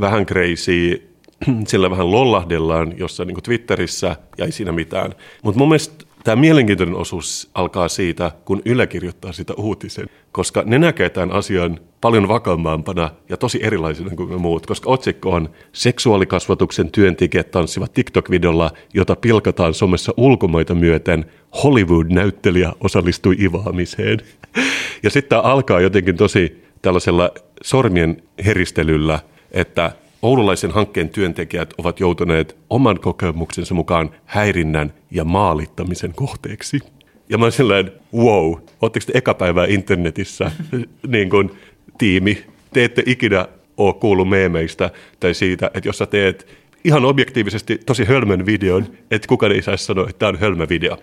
[0.00, 1.08] vähän crazy,
[1.68, 5.14] sillä vähän lollahdellaan jossain niin Twitterissä ja ei siinä mitään.
[5.42, 10.78] Mutta mun mielestä tämä mielenkiintoinen osuus alkaa siitä, kun Yle kirjoittaa sitä uutisen, koska ne
[10.78, 16.90] näkee tämän asian paljon vakavampana ja tosi erilaisena kuin me muut, koska otsikko on seksuaalikasvatuksen
[16.90, 21.24] työntekijät tanssivat TikTok-videolla, jota pilkataan somessa ulkomaita myöten.
[21.64, 24.18] Hollywood-näyttelijä osallistui ivaamiseen.
[25.02, 27.30] Ja sitten tämä alkaa jotenkin tosi tällaisella
[27.62, 29.20] sormien heristelyllä,
[29.52, 29.92] että
[30.22, 36.80] Oululaisen hankkeen työntekijät ovat joutuneet oman kokemuksensa mukaan häirinnän ja maalittamisen kohteeksi.
[37.28, 40.50] Ja mä oon silleen, wow, ootteko te eka päivää internetissä
[41.06, 41.50] niin kuin
[41.98, 42.44] tiimi?
[42.72, 44.90] Te ette ikinä ole kuullut meemeistä
[45.20, 46.46] tai siitä, että jos sä teet
[46.84, 50.98] ihan objektiivisesti tosi hölmön videon, että kukaan ei saisi sanoa, että tämä on hölmö video.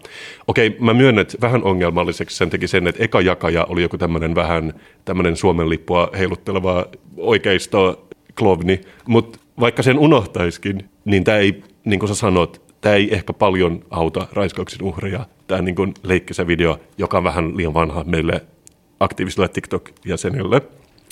[0.48, 4.36] Okei, mä myönnän, että vähän ongelmalliseksi sen teki sen, että eka jakaja oli joku tämmöinen
[4.36, 4.74] vähän
[5.06, 6.86] tämmöinen Suomen lippua heilutteleva
[7.18, 8.05] oikeisto
[8.40, 13.34] klovni, mutta vaikka sen unohtaiskin, niin tämä ei, niin kuin sä sanot, tämä ei ehkä
[13.34, 15.26] paljon auta raiskauksen uhreja.
[15.48, 18.42] Tämä niin kuin leikkisä video, joka on vähän liian vanha meille
[19.00, 20.62] aktiivisille TikTok-jäsenille.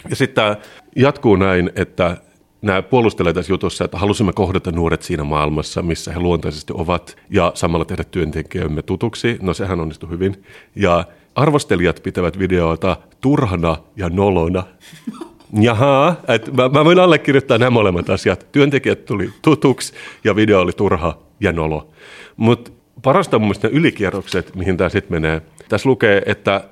[0.10, 0.58] Ja sitten tämä
[0.96, 2.18] jatkuu näin, että
[2.62, 7.52] nämä puolustelee tässä jutussa, että halusimme kohdata nuoret siinä maailmassa, missä he luontaisesti ovat, ja
[7.56, 9.38] samalla tehdä työntekijöimme tutuksi.
[9.42, 10.44] No sehän onnistui hyvin.
[10.76, 11.06] Ja
[11.36, 14.64] arvostelijat pitävät videoita turhana ja nolona.
[15.62, 18.48] Jaha, että mä, mä voin allekirjoittaa nämä molemmat asiat.
[18.52, 19.94] Työntekijät tuli tutuksi
[20.24, 21.90] ja video oli turha ja nolo.
[22.38, 25.42] Mutta parasta mun mielestä ne ylikierrokset, mihin tämä sitten menee.
[25.70, 26.64] Tässä lukee, että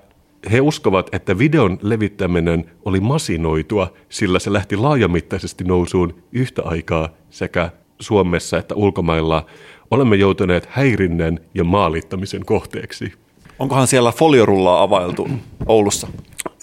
[0.51, 7.69] he uskovat, että videon levittäminen oli masinoitua, sillä se lähti laajamittaisesti nousuun yhtä aikaa sekä
[7.99, 9.45] Suomessa että ulkomailla.
[9.91, 13.13] Olemme joutuneet häirinnän ja maalittamisen kohteeksi.
[13.59, 15.29] Onkohan siellä foliorullaa availtu
[15.65, 16.07] Oulussa?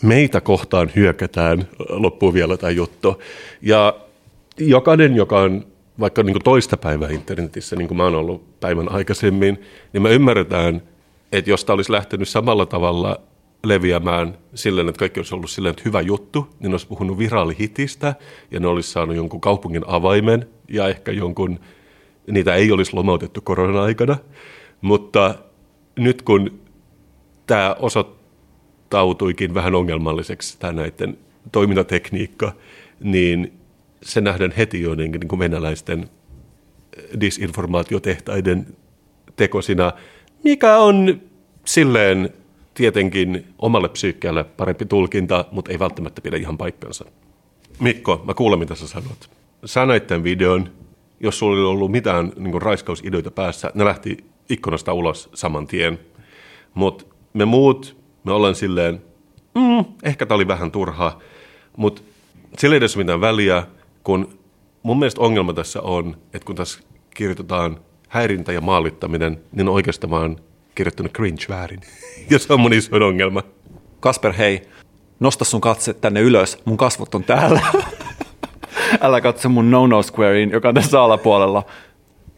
[0.03, 3.23] Meitä kohtaan hyökätään, loppuu vielä tämä juttu.
[3.63, 3.95] Ja
[4.59, 5.67] jokainen, joka on
[6.01, 9.61] vaikka niin toista päivää internetissä, niin kuin mä oon ollut päivän aikaisemmin,
[9.93, 10.83] niin me ymmärretään,
[11.33, 13.21] että jos tämä olisi lähtenyt samalla tavalla
[13.65, 18.15] leviämään silleen, että kaikki olisi ollut silleen, että hyvä juttu, niin ne olisi puhunut viraalihitistä
[18.51, 21.61] ja ne olisi saanut jonkun kaupungin avaimen ja ehkä jonkun,
[22.31, 24.17] niitä ei olisi lomautettu korona-aikana.
[24.81, 25.35] Mutta
[25.97, 26.61] nyt kun
[27.47, 27.77] tämä
[28.89, 31.19] osoittautuikin vähän ongelmalliseksi, tämä näiden
[31.53, 32.53] toimintatekniikka,
[33.01, 33.53] niin
[34.03, 36.11] se nähdään heti jo niin, kuin venäläisten
[37.21, 38.67] disinformaatiotehtaiden
[39.37, 39.93] tekosina,
[40.45, 41.21] mikä on
[41.65, 42.31] silleen
[42.75, 47.05] tietenkin omalle psyykkeelle parempi tulkinta, mutta ei välttämättä pidä ihan paikkansa.
[47.81, 49.31] Mikko, mä kuulen mitä sä sanot.
[49.65, 50.71] Sä näit tämän videon,
[51.21, 55.99] jos sulla ei ollut mitään niin raiskausideoita päässä, ne lähti ikkunasta ulos saman tien.
[56.75, 57.98] Mutta me muut,
[58.29, 59.03] me ollaan silleen,
[59.55, 61.19] mm, ehkä tämä oli vähän turhaa,
[61.77, 62.03] mutta
[62.59, 63.63] sillä ei edes mitään väliä,
[64.05, 64.39] kun
[64.83, 66.81] mun mielestä ongelma tässä on, että kun tässä
[67.15, 70.37] kirjoitetaan häirintä ja maalittaminen, niin oikeastaan mä oon
[70.75, 71.81] kirjoittanut cringe väärin.
[72.31, 73.43] ja se on mun isoin ongelma.
[74.01, 74.63] Kasper, hei,
[75.21, 76.59] nosta sun katse tänne ylös.
[76.65, 77.61] Mun kasvot on täällä.
[79.01, 81.63] Älä katso mun no-no squarein, joka on tässä alapuolella.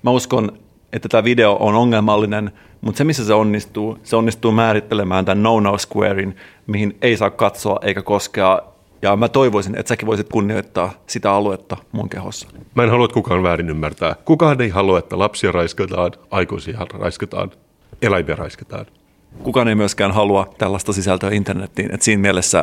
[0.02, 0.58] Mä uskon,
[0.92, 5.78] että tämä video on ongelmallinen, mutta se missä se onnistuu, se onnistuu määrittelemään tämän no-no
[5.78, 8.62] squarein, mihin ei saa katsoa eikä koskea.
[9.02, 12.48] Ja mä toivoisin, että säkin voisit kunnioittaa sitä aluetta mun kehossa.
[12.74, 14.16] Mä en halua, että kukaan väärin ymmärtää.
[14.24, 17.50] Kukaan ei halua, että lapsia raiskataan, aikuisia raiskataan,
[18.02, 18.86] eläimiä raiskataan.
[19.42, 22.62] Kukaan ei myöskään halua tällaista sisältöä internettiin, että siinä mielessä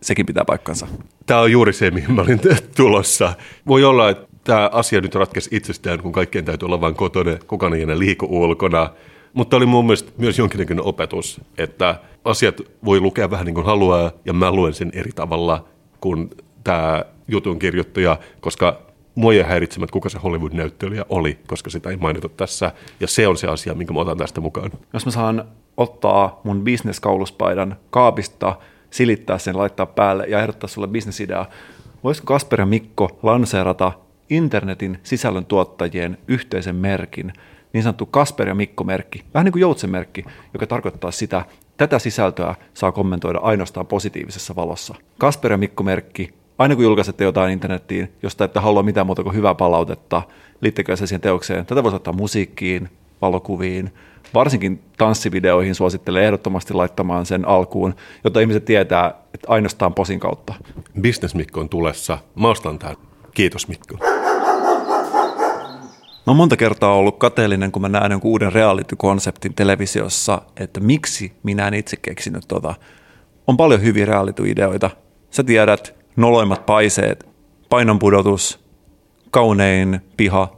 [0.00, 0.86] sekin pitää paikkansa.
[1.26, 2.40] Tämä on juuri se, mihin mä olin
[2.76, 3.32] tulossa.
[3.66, 7.74] Voi olla, että tämä asia nyt ratkesi itsestään, kun kaikkien täytyy olla vain kotona, kukaan
[7.74, 8.90] ei enää liiku ulkona.
[9.32, 14.10] Mutta oli mun mielestä myös jonkinnäköinen opetus, että asiat voi lukea vähän niin kuin haluaa,
[14.24, 15.64] ja mä luen sen eri tavalla
[16.00, 16.30] kuin
[16.64, 18.78] tämä jutun kirjoittaja, koska
[19.14, 23.36] mua ei häiritsemät, kuka se Hollywood-näyttelijä oli, koska sitä ei mainita tässä, ja se on
[23.36, 24.70] se asia, minkä mä otan tästä mukaan.
[24.92, 25.44] Jos mä saan
[25.76, 28.56] ottaa mun bisneskauluspaidan kaapista,
[28.90, 31.46] silittää sen, laittaa päälle ja ehdottaa sulle bisnesideaa,
[32.04, 33.92] voisiko Kasper ja Mikko lanseerata
[34.30, 37.32] internetin sisällön tuottajien yhteisen merkin,
[37.72, 41.44] niin sanottu Kasper ja Mikko-merkki, vähän niin kuin joutsenmerkki, joka tarkoittaa sitä,
[41.76, 44.94] tätä sisältöä saa kommentoida ainoastaan positiivisessa valossa.
[45.18, 49.54] Kasper ja Mikko-merkki, aina kun julkaisette jotain internettiin, josta ette halua mitään muuta kuin hyvää
[49.54, 50.22] palautetta,
[50.60, 51.66] liittäkää se siihen teokseen.
[51.66, 52.88] Tätä voisi ottaa musiikkiin,
[53.22, 53.92] valokuviin,
[54.34, 57.94] varsinkin tanssivideoihin suosittelen ehdottomasti laittamaan sen alkuun,
[58.24, 60.54] jotta ihmiset tietää, että ainoastaan posin kautta.
[61.02, 62.18] Business Mikko on tulessa.
[62.34, 62.96] Mä ostan tämän.
[63.34, 63.98] Kiitos Mikko.
[66.28, 71.32] Mä oon monta kertaa ollut kateellinen, kun mä näen jonkun uuden reality-konseptin televisiossa, että miksi
[71.42, 72.74] minä en itse keksinyt tota.
[73.46, 74.90] On paljon hyviä reality-ideoita.
[75.30, 77.26] Sä tiedät, noloimmat paiseet,
[77.68, 78.60] painonpudotus,
[79.30, 80.56] kaunein piha.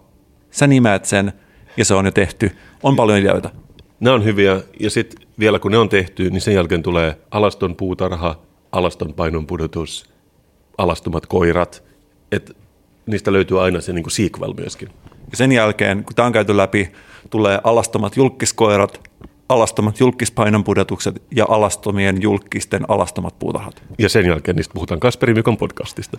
[0.51, 1.33] Sä nimeät sen
[1.77, 2.51] ja se on jo tehty.
[2.83, 3.51] On paljon ideoita.
[4.01, 7.77] Nämä on hyviä, ja sitten vielä kun ne on tehty, niin sen jälkeen tulee alaston
[7.77, 8.37] puutarha,
[8.73, 10.13] alaston painonpudotus,
[10.79, 11.85] alastomat koirat.
[12.33, 12.57] Et
[13.07, 14.89] niistä löytyy aina se niin sequel myöskin.
[15.31, 16.93] Ja sen jälkeen, kun tämä on käyty läpi,
[17.31, 19.01] tulee alastomat julkiskoirat,
[19.49, 23.83] alastomat julkispainonpudotukset ja alastomien julkisten alastomat puutarhat.
[23.99, 26.19] Ja sen jälkeen niistä puhutaan Kasperi Mikon podcastista.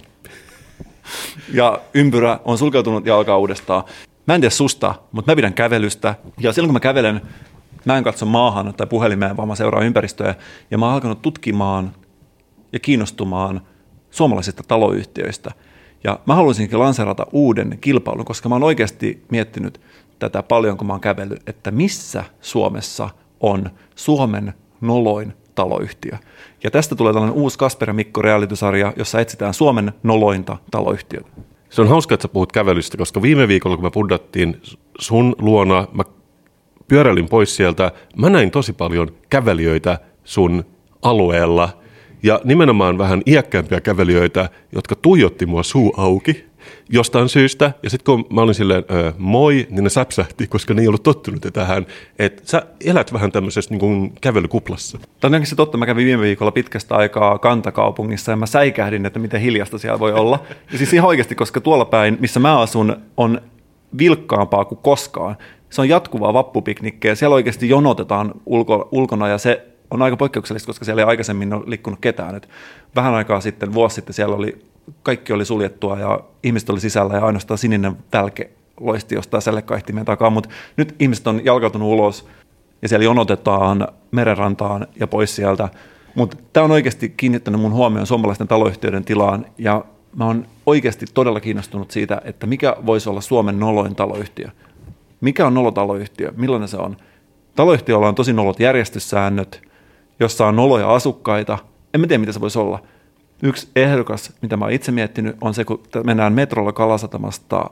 [1.53, 3.83] Ja ympyrä on sulkeutunut ja alkaa uudestaan.
[4.27, 6.15] Mä en tiedä susta, mutta mä pidän kävelystä.
[6.39, 7.21] Ja silloin kun mä kävelen,
[7.85, 10.35] mä en katso maahan tai puhelimeen, vaan mä seuraan ympäristöä.
[10.71, 11.91] Ja mä oon alkanut tutkimaan
[12.73, 13.61] ja kiinnostumaan
[14.11, 15.51] suomalaisista taloyhtiöistä.
[16.03, 19.81] Ja mä haluaisinkin lanserata uuden kilpailun, koska mä oon oikeasti miettinyt
[20.19, 26.17] tätä paljon, kun mä oon kävellyt, että missä Suomessa on Suomen noloin taloyhtiö.
[26.63, 31.29] Ja tästä tulee tällainen uusi Kasper ja Mikko realitysarja, jossa etsitään Suomen nolointa taloyhtiötä.
[31.69, 34.61] Se on hauska, että sä puhut kävelystä, koska viime viikolla, kun me puddattiin
[34.99, 36.03] sun luona, mä
[36.87, 40.65] pyöräilin pois sieltä, mä näin tosi paljon kävelijöitä sun
[41.01, 41.69] alueella
[42.23, 46.45] ja nimenomaan vähän iäkkäämpiä kävelijöitä, jotka tuijotti mua suu auki
[46.89, 47.71] jostain syystä.
[47.83, 51.03] Ja sitten kun mä olin silleen ö, moi, niin ne säpsähti, koska ne ei ollut
[51.03, 51.85] tottunut tähän,
[52.19, 54.99] että sä elät vähän tämmöisessä niin kuin kävelykuplassa.
[55.19, 59.19] Tämä on se totta, mä kävin viime viikolla pitkästä aikaa kantakaupungissa ja mä säikähdin, että
[59.19, 60.43] miten hiljasta siellä voi olla.
[60.71, 63.41] Ja siis ihan oikeasti, koska tuolla päin, missä mä asun, on
[63.97, 65.37] vilkkaampaa kuin koskaan.
[65.69, 70.85] Se on jatkuvaa vappupiknikkeä, siellä oikeasti jonotetaan ulko, ulkona ja se on aika poikkeuksellista, koska
[70.85, 72.35] siellä ei aikaisemmin ole liikkunut ketään.
[72.35, 72.49] Et
[72.95, 74.65] vähän aikaa sitten, vuosi sitten siellä oli,
[75.03, 80.29] kaikki oli suljettua ja ihmiset oli sisällä ja ainoastaan sininen välke loisti jostain sellekaihtimen takaa,
[80.29, 82.27] mutta nyt ihmiset on jalkautunut ulos
[82.81, 85.69] ja siellä jonotetaan merenrantaan ja pois sieltä.
[86.15, 89.85] Mutta tämä on oikeasti kiinnittänyt mun huomioon suomalaisten taloyhtiöiden tilaan ja
[90.15, 94.49] mä oon oikeasti todella kiinnostunut siitä, että mikä voisi olla Suomen noloin taloyhtiö.
[95.21, 96.33] Mikä on nolotaloyhtiö?
[96.35, 96.97] Millainen se on?
[97.55, 99.61] Taloyhtiöllä on tosi nolot järjestyssäännöt,
[100.21, 101.57] jossa on noloja asukkaita.
[101.93, 102.79] En mä tiedä, mitä se voisi olla.
[103.43, 107.69] Yksi ehdokas, mitä mä oon itse miettinyt, on se, kun mennään metrolla Kalasatamasta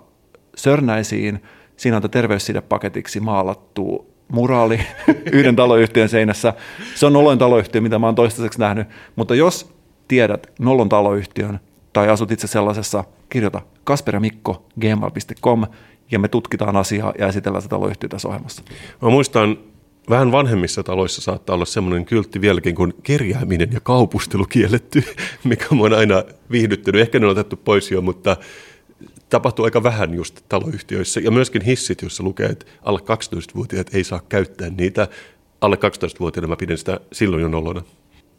[0.56, 1.44] Sörnäisiin.
[1.78, 4.80] Siinä on terveyssidepaketiksi maalattu muraali
[5.32, 6.54] yhden taloyhtiön seinässä.
[6.96, 8.88] Se on noloin taloyhtiö, mitä mä oon toistaiseksi nähnyt.
[9.16, 9.74] Mutta jos
[10.08, 11.60] tiedät nolon taloyhtiön
[11.94, 14.20] tai asut itse sellaisessa, kirjoita Kasper
[16.12, 18.64] ja me tutkitaan asiaa ja esitellään sitä taloyhtiötä tässä ohjelmassa.
[19.02, 19.58] Mä muistan,
[20.10, 25.04] vähän vanhemmissa taloissa saattaa olla semmoinen kyltti vieläkin kuin kerjääminen ja kaupustelu kielletty,
[25.44, 27.02] mikä on aina viihdyttänyt.
[27.02, 28.38] Ehkä ne on otettu pois jo, mutta
[29.30, 31.20] tapahtuu aika vähän just taloyhtiöissä.
[31.20, 35.08] Ja myöskin hissit, joissa lukee, että alle 12-vuotiaat ei saa käyttää niitä.
[35.62, 37.82] Alle 12-vuotiaana mä pidän sitä silloin jo nolona.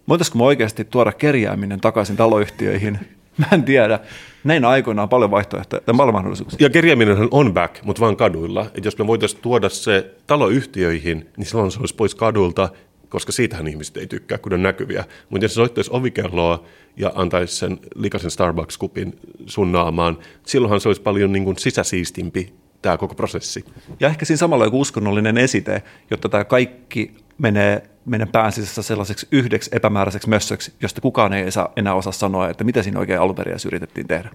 [0.09, 2.99] Voitaisiko me oikeasti tuoda kerjääminen takaisin taloyhtiöihin?
[3.41, 4.01] Mä en tiedä.
[4.45, 6.59] Näin aikoina on paljon vaihtoehtoja ja paljon mahdollisuuksia.
[6.61, 8.67] Ja kerjääminen on back, mutta vaan kaduilla.
[8.75, 12.69] Et jos me voitaisiin tuoda se taloyhtiöihin, niin silloin se olisi pois kadulta,
[13.09, 15.05] koska siitähän ihmiset ei tykkää, kun on näkyviä.
[15.29, 16.65] Mutta jos se soittaisi ovikelloa
[16.97, 22.53] ja antaisi sen likaisen Starbucks-kupin sun naamaan, silloinhan se olisi paljon niin kuin sisäsiistimpi
[22.83, 23.65] tämä koko prosessi.
[24.01, 29.29] Ja ehkä siinä samalla joku uskonnollinen esite, jotta tämä kaikki menee, menee pään sisässä sellaiseksi
[29.33, 33.37] yhdeksi epämääräiseksi mössöksi, josta kukaan ei saa enää osaa sanoa, että mitä siinä oikein alun
[33.67, 34.31] yritettiin tehdä.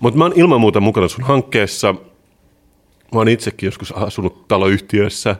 [0.00, 1.92] Mutta mä oon ilman muuta mukana sun hankkeessa.
[3.12, 5.36] Mä oon itsekin joskus asunut taloyhtiössä.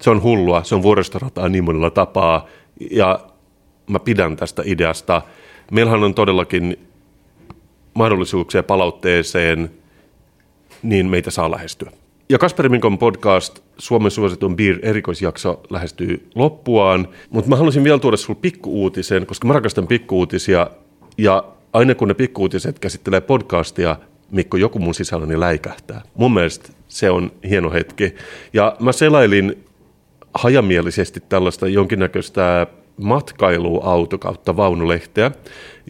[0.00, 2.46] Se on hullua, se on vuoristorataa niin monella tapaa.
[2.90, 3.20] Ja
[3.90, 5.22] mä pidän tästä ideasta.
[5.70, 6.88] Meillähän on todellakin
[7.94, 9.70] mahdollisuuksia palautteeseen,
[10.82, 11.90] niin meitä saa lähestyä.
[12.28, 17.08] Ja Kasperi Minkon podcast, Suomen suositun Beer erikoisjakso, lähestyy loppuaan.
[17.30, 20.66] Mutta mä haluaisin vielä tuoda sulle pikkuuutisen, koska mä rakastan pikkuuutisia.
[21.18, 23.96] Ja aina kun ne pikkuuutiset käsittelee podcastia,
[24.30, 26.02] Mikko, joku mun sisälläni läikähtää.
[26.14, 28.14] Mun mielestä se on hieno hetki.
[28.52, 29.64] Ja mä selailin
[30.34, 32.66] hajamielisesti tällaista jonkinnäköistä
[32.96, 35.30] matkailuauto kautta vaunulehteä.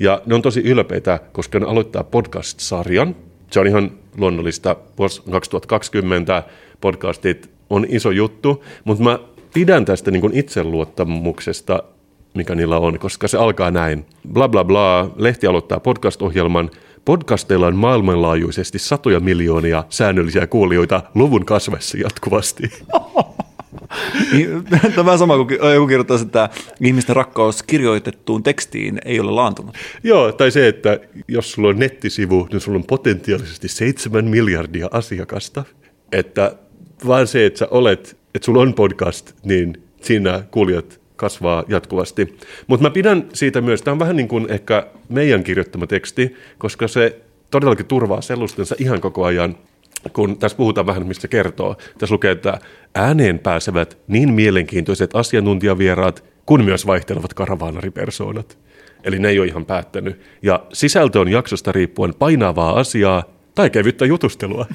[0.00, 3.16] Ja ne on tosi ylpeitä, koska ne aloittaa podcast-sarjan.
[3.52, 4.76] Se on ihan luonnollista.
[4.98, 6.42] Vuosi 2020
[6.80, 9.18] podcastit on iso juttu, mutta mä
[9.54, 11.82] pidän tästä niin kuin itseluottamuksesta,
[12.34, 14.06] mikä niillä on, koska se alkaa näin.
[14.32, 16.70] Bla bla bla, lehti aloittaa podcast-ohjelman.
[17.04, 22.62] Podcasteilla on maailmanlaajuisesti satoja miljoonia säännöllisiä kuulijoita luvun kasvessa jatkuvasti.
[24.32, 26.48] Niin, Tämä on vähän sama kuin joku kirjoittaisi, että
[26.80, 29.74] ihmisten rakkaus kirjoitettuun tekstiin ei ole laantunut.
[30.02, 35.64] Joo, tai se, että jos sulla on nettisivu, niin sulla on potentiaalisesti seitsemän miljardia asiakasta.
[36.12, 36.56] Että
[37.06, 42.38] vaan se, että sä olet, että sulla on podcast, niin siinä kuulijat kasvaa jatkuvasti.
[42.66, 46.88] Mutta mä pidän siitä myös, tämä on vähän niin kuin ehkä meidän kirjoittama teksti, koska
[46.88, 47.20] se
[47.50, 49.56] todellakin turvaa sellustensa ihan koko ajan
[50.12, 51.76] kun tässä puhutaan vähän, mistä kertoo.
[51.98, 52.58] Tässä lukee, että
[52.94, 58.58] ääneen pääsevät niin mielenkiintoiset asiantuntijavieraat kuin myös vaihtelevat karavaanaripersoonat.
[59.04, 60.20] Eli ne ei ole ihan päättänyt.
[60.42, 63.24] Ja sisältö on jaksosta riippuen painavaa asiaa
[63.54, 64.66] tai kevyttä jutustelua.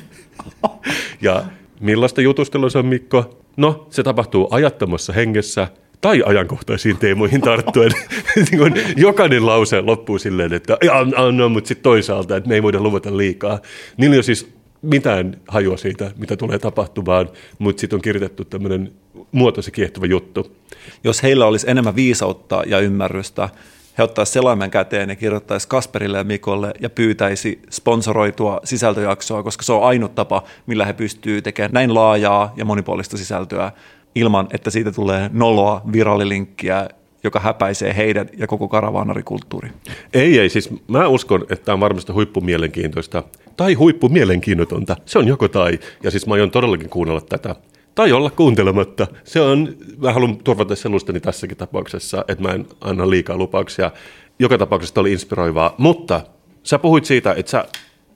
[1.21, 1.45] ja
[1.79, 3.43] millaista jutustelua se on, Mikko?
[3.57, 5.67] No, se tapahtuu ajattomassa hengessä
[6.01, 7.91] tai ajankohtaisiin teemoihin tarttuen.
[8.51, 10.93] Niin Jokainen lause loppuu silleen, että ja,
[11.31, 13.59] no, mutta sitten toisaalta, että me ei voida luvata liikaa.
[13.97, 14.56] Niillä ole siis
[14.89, 17.29] mitään hajua siitä, mitä tulee tapahtumaan,
[17.59, 18.91] mutta sitten on kirjoitettu tämmöinen
[19.31, 20.55] muotoisen kiehtova juttu.
[21.03, 23.49] Jos heillä olisi enemmän viisautta ja ymmärrystä,
[23.97, 29.73] he ottaisivat selaimen käteen ja kirjoittaisi Kasperille ja Mikolle ja pyytäisi sponsoroitua sisältöjaksoa, koska se
[29.73, 33.71] on ainut tapa, millä he pystyvät tekemään näin laajaa ja monipuolista sisältöä
[34.15, 36.89] ilman, että siitä tulee noloa virallilinkkiä,
[37.27, 39.69] joka häpäisee heidän ja koko karavaanarikulttuuri.
[40.13, 43.23] Ei, ei, siis mä uskon, että tämä on varmasti huippumielenkiintoista
[43.57, 44.95] tai huippumielenkiinnotonta.
[45.05, 47.55] Se on joko tai, ja siis mä aion todellakin kuunnella tätä.
[47.95, 49.07] Tai olla kuuntelematta.
[49.23, 53.91] Se on, mä haluan turvata selustani tässäkin tapauksessa, että mä en anna liikaa lupauksia.
[54.39, 56.21] Joka tapauksessa oli inspiroivaa, mutta
[56.63, 57.65] sä puhuit siitä, että sä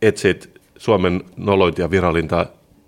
[0.01, 2.45] etsit Suomen nolointia virallinta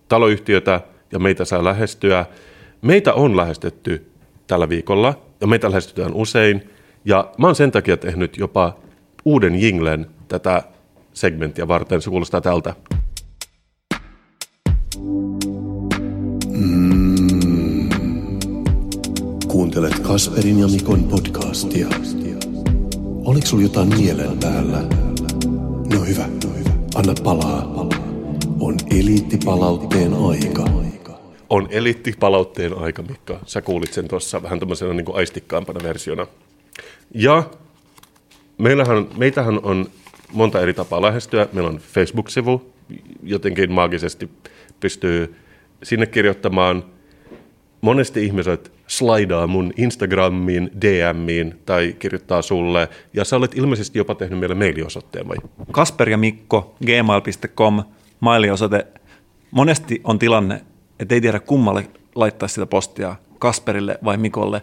[0.08, 2.26] taloyhtiötä ja meitä saa lähestyä.
[2.82, 4.12] Meitä on lähestetty
[4.48, 6.70] tällä viikolla ja meitä lähestytään usein.
[7.06, 8.76] Ja mä oon sen takia tehnyt jopa
[9.26, 10.64] uuden jinglen tätä
[11.14, 12.02] segmenttiä varten.
[12.02, 12.76] Se kuulostaa tältä.
[19.48, 21.88] Kuuntelet Kasperin ja Mikon podcastia.
[23.26, 24.84] Oliko sulla jotain mielen päällä?
[25.94, 26.70] No hyvä, no hyvä.
[26.96, 27.88] Anna palaa.
[28.60, 30.93] On eliittipalautteen aika.
[31.54, 33.40] On eliittipalautteen aika, Mikka.
[33.46, 36.28] Sä kuulit sen tuossa vähän tämmöisenä niin aistikkaampana versiona.
[37.14, 37.44] Ja
[38.58, 39.86] meillähän, meitähän on
[40.32, 41.48] monta eri tapaa lähestyä.
[41.54, 42.74] Meillä on Facebook-sivu,
[43.24, 44.30] jotenkin maagisesti
[44.80, 45.36] pystyy
[45.84, 46.84] sinne kirjoittamaan.
[47.82, 52.90] Monesti ihmiset slaidaa mun Instagramiin, DMiin tai kirjoittaa sulle.
[53.14, 55.38] Ja sä olet ilmeisesti jopa tehnyt meille mailiosoitteen vai?
[55.72, 57.84] Kasper ja Mikko, gmail.com,
[58.20, 58.88] mailiosoite.
[59.52, 60.62] Monesti on tilanne,
[61.04, 64.62] että ei tiedä kummalle laittaa sitä postia, Kasperille vai Mikolle,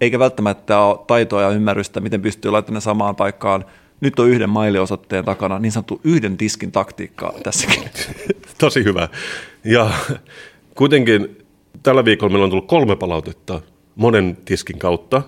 [0.00, 3.64] eikä välttämättä ole taitoa ja ymmärrystä, miten pystyy laittamaan samaan paikkaan.
[4.00, 7.82] Nyt on yhden mailiosoitteen takana niin sanottu yhden tiskin taktiikkaa tässäkin.
[8.58, 9.08] Tosi hyvä.
[9.64, 9.90] Ja
[10.74, 11.46] kuitenkin
[11.82, 13.60] tällä viikolla meillä on tullut kolme palautetta
[13.96, 15.22] monen tiskin kautta.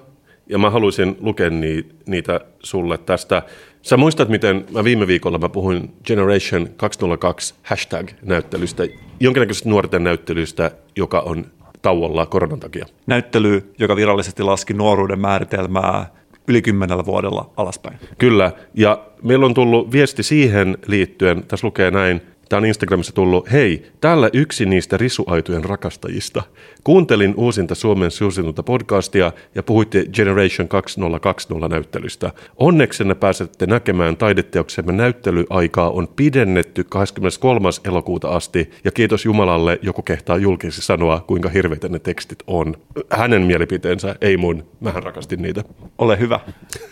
[0.47, 3.43] Ja mä haluaisin lukea ni, niitä sulle tästä.
[3.83, 8.83] Sä muistat, miten mä viime viikolla mä puhuin Generation 202 hashtag-näyttelystä,
[9.21, 11.47] jonkinnäköisestä nuorten näyttelystä, joka on
[11.83, 12.87] tauolla koronan takia.
[13.07, 16.11] Näyttely, joka virallisesti laski nuoruuden määritelmää
[16.49, 17.99] yli kymmenellä vuodella alaspäin.
[18.19, 22.21] Kyllä, ja meillä on tullut viesti siihen liittyen, tässä lukee näin,
[22.51, 26.43] tämä on Instagramissa tullut, hei, täällä yksi niistä risuaitojen rakastajista.
[26.85, 32.33] Kuuntelin uusinta Suomen suosituinta podcastia ja puhuitte Generation 2020 näyttelystä.
[32.57, 37.69] Onneksenne pääsette näkemään taideteoksemme näyttelyaikaa on pidennetty 23.
[37.85, 42.77] elokuuta asti ja kiitos Jumalalle, joku kehtaa julkisesti sanoa, kuinka hirveitä ne tekstit on.
[43.11, 44.67] Hänen mielipiteensä, ei mun.
[44.81, 45.65] Mähän rakastin niitä.
[45.99, 46.41] Ole hyvä.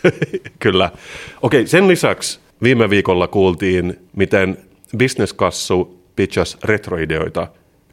[0.58, 0.90] Kyllä.
[1.42, 7.46] Okei, sen lisäksi viime viikolla kuultiin, miten Businesskassu pitchas retroideoita,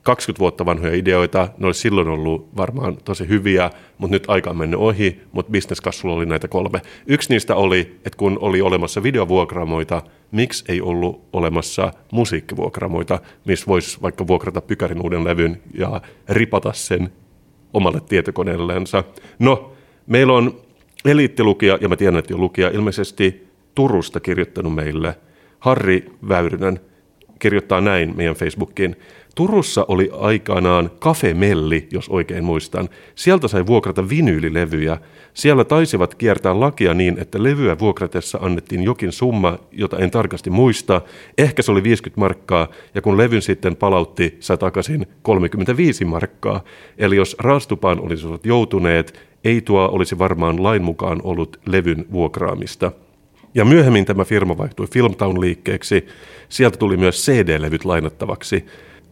[0.03, 4.57] 20 vuotta vanhoja ideoita, ne olisi silloin ollut varmaan tosi hyviä, mutta nyt aika on
[4.57, 6.81] mennyt ohi, mutta Businesskassulla oli näitä kolme.
[7.07, 14.01] Yksi niistä oli, että kun oli olemassa videovuokramoita, miksi ei ollut olemassa musiikkivuokramoita, missä voisi
[14.01, 17.09] vaikka vuokrata pykärin uuden levyn ja ripata sen
[17.73, 19.03] omalle tietokoneellensa.
[19.39, 19.71] No,
[20.07, 20.61] meillä on
[21.05, 25.15] eliittilukija, ja mä tiedän, että jo lukija, ilmeisesti Turusta kirjoittanut meille.
[25.65, 26.79] Harri Väyrynen
[27.39, 28.95] kirjoittaa näin meidän Facebookiin.
[29.35, 32.89] Turussa oli aikanaan kafemelli, jos oikein muistan.
[33.15, 34.97] Sieltä sai vuokrata vinyylilevyjä.
[35.33, 41.01] Siellä taisivat kiertää lakia niin, että levyä vuokratessa annettiin jokin summa, jota en tarkasti muista.
[41.37, 46.63] Ehkä se oli 50 markkaa, ja kun levyn sitten palautti, sai takaisin 35 markkaa.
[46.97, 52.91] Eli jos raastupaan olisivat joutuneet, ei tuo olisi varmaan lain mukaan ollut levyn vuokraamista.
[53.55, 56.07] Ja myöhemmin tämä firma vaihtui Filmtown-liikkeeksi.
[56.49, 58.65] Sieltä tuli myös CD-levyt lainattavaksi.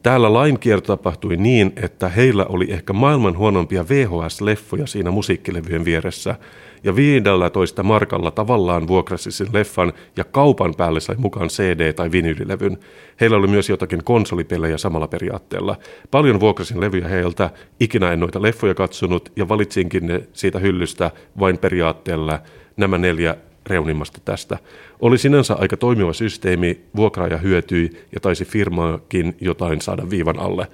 [0.04, 6.36] Täällä lainkierto tapahtui niin, että heillä oli ehkä maailman huonompia VHS-leffoja siinä musiikkilevyjen vieressä.
[6.84, 12.78] Ja 15 markalla tavallaan vuokrasi sen leffan ja kaupan päälle sai mukaan CD- tai vinyylilevyn.
[13.22, 15.76] Heillä oli myös jotakin konsolipelejä samalla periaatteella.
[16.12, 21.58] Paljon vuokrasin levyjä heiltä, ikinä en noita leffoja katsonut ja valitsinkin ne siitä hyllystä vain
[21.58, 22.40] periaatteella
[22.78, 23.36] nämä neljä
[23.68, 24.58] reunimmasta tästä.
[25.00, 30.68] Oli sinänsä aika toimiva systeemi, vuokraaja hyötyi ja taisi firmaakin jotain saada viivan alle.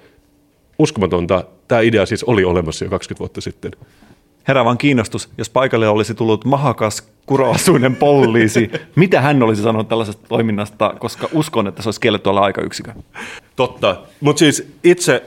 [0.78, 3.72] Uskomatonta, tämä idea siis oli olemassa jo 20 vuotta sitten.
[4.48, 10.28] Herää vaan kiinnostus, jos paikalle olisi tullut mahakas kuroasuinen poliisi, mitä hän olisi sanonut tällaisesta
[10.28, 12.92] toiminnasta, koska uskon, että se olisi kielletty olla aikayksikö.
[13.56, 15.22] Totta, mutta siis itse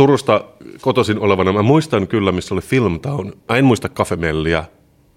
[0.00, 0.44] Turusta
[0.80, 3.32] kotoisin olevana, mä muistan kyllä, missä oli Filmtown.
[3.48, 4.64] Mä en muista kafemellia,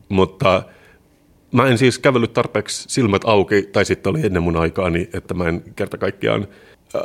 [0.09, 0.64] mutta
[1.53, 5.47] mä en siis kävellyt tarpeeksi silmät auki, tai sitten oli ennen mun aikaani, että mä
[5.47, 6.47] en kerta kaikkiaan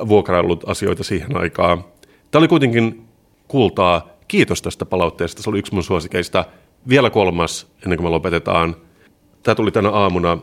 [0.09, 1.85] vuokraillut asioita siihen aikaan.
[2.31, 3.05] Tämä oli kuitenkin
[3.49, 4.09] kultaa.
[4.29, 6.45] Kiitos tästä palautteesta, se oli yksi mun suosikeista.
[6.89, 8.77] Vielä kolmas, ennen kuin me lopetetaan.
[9.43, 10.39] tämä tuli tänä aamuna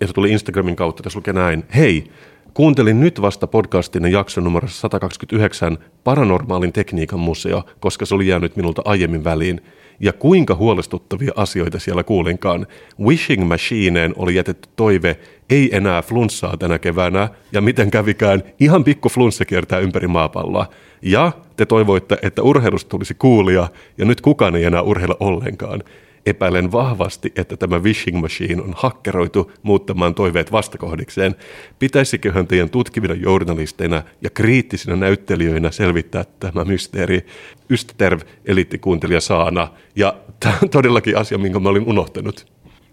[0.00, 1.02] ja se tuli Instagramin kautta.
[1.02, 1.64] Tässä lukee näin.
[1.76, 2.10] Hei,
[2.54, 8.82] kuuntelin nyt vasta podcastin jakson numerossa 129 Paranormaalin tekniikan museo, koska se oli jäänyt minulta
[8.84, 9.60] aiemmin väliin.
[10.02, 12.66] Ja kuinka huolestuttavia asioita siellä kuulinkaan.
[13.00, 15.16] Wishing Machineen oli jätetty toive,
[15.50, 20.66] ei enää flunssaa tänä keväänä, ja miten kävikään, ihan pikku flunssa kiertää ympäri maapalloa.
[21.02, 25.82] Ja te toivoitte, että urheilusta tulisi kuulia, ja nyt kukaan ei enää urheilla ollenkaan.
[26.26, 31.34] Epäilen vahvasti, että tämä wishing machine on hakkeroitu muuttamaan toiveet vastakohdikseen.
[31.78, 37.26] Pitäisiköhän teidän tutkivina journalisteina ja kriittisinä näyttelijöinä selvittää tämä mysteeri?
[37.70, 39.68] Ystäterv, eliittikuuntelija Saana.
[39.96, 42.46] Ja tämä on todellakin asia, minkä mä olin unohtanut.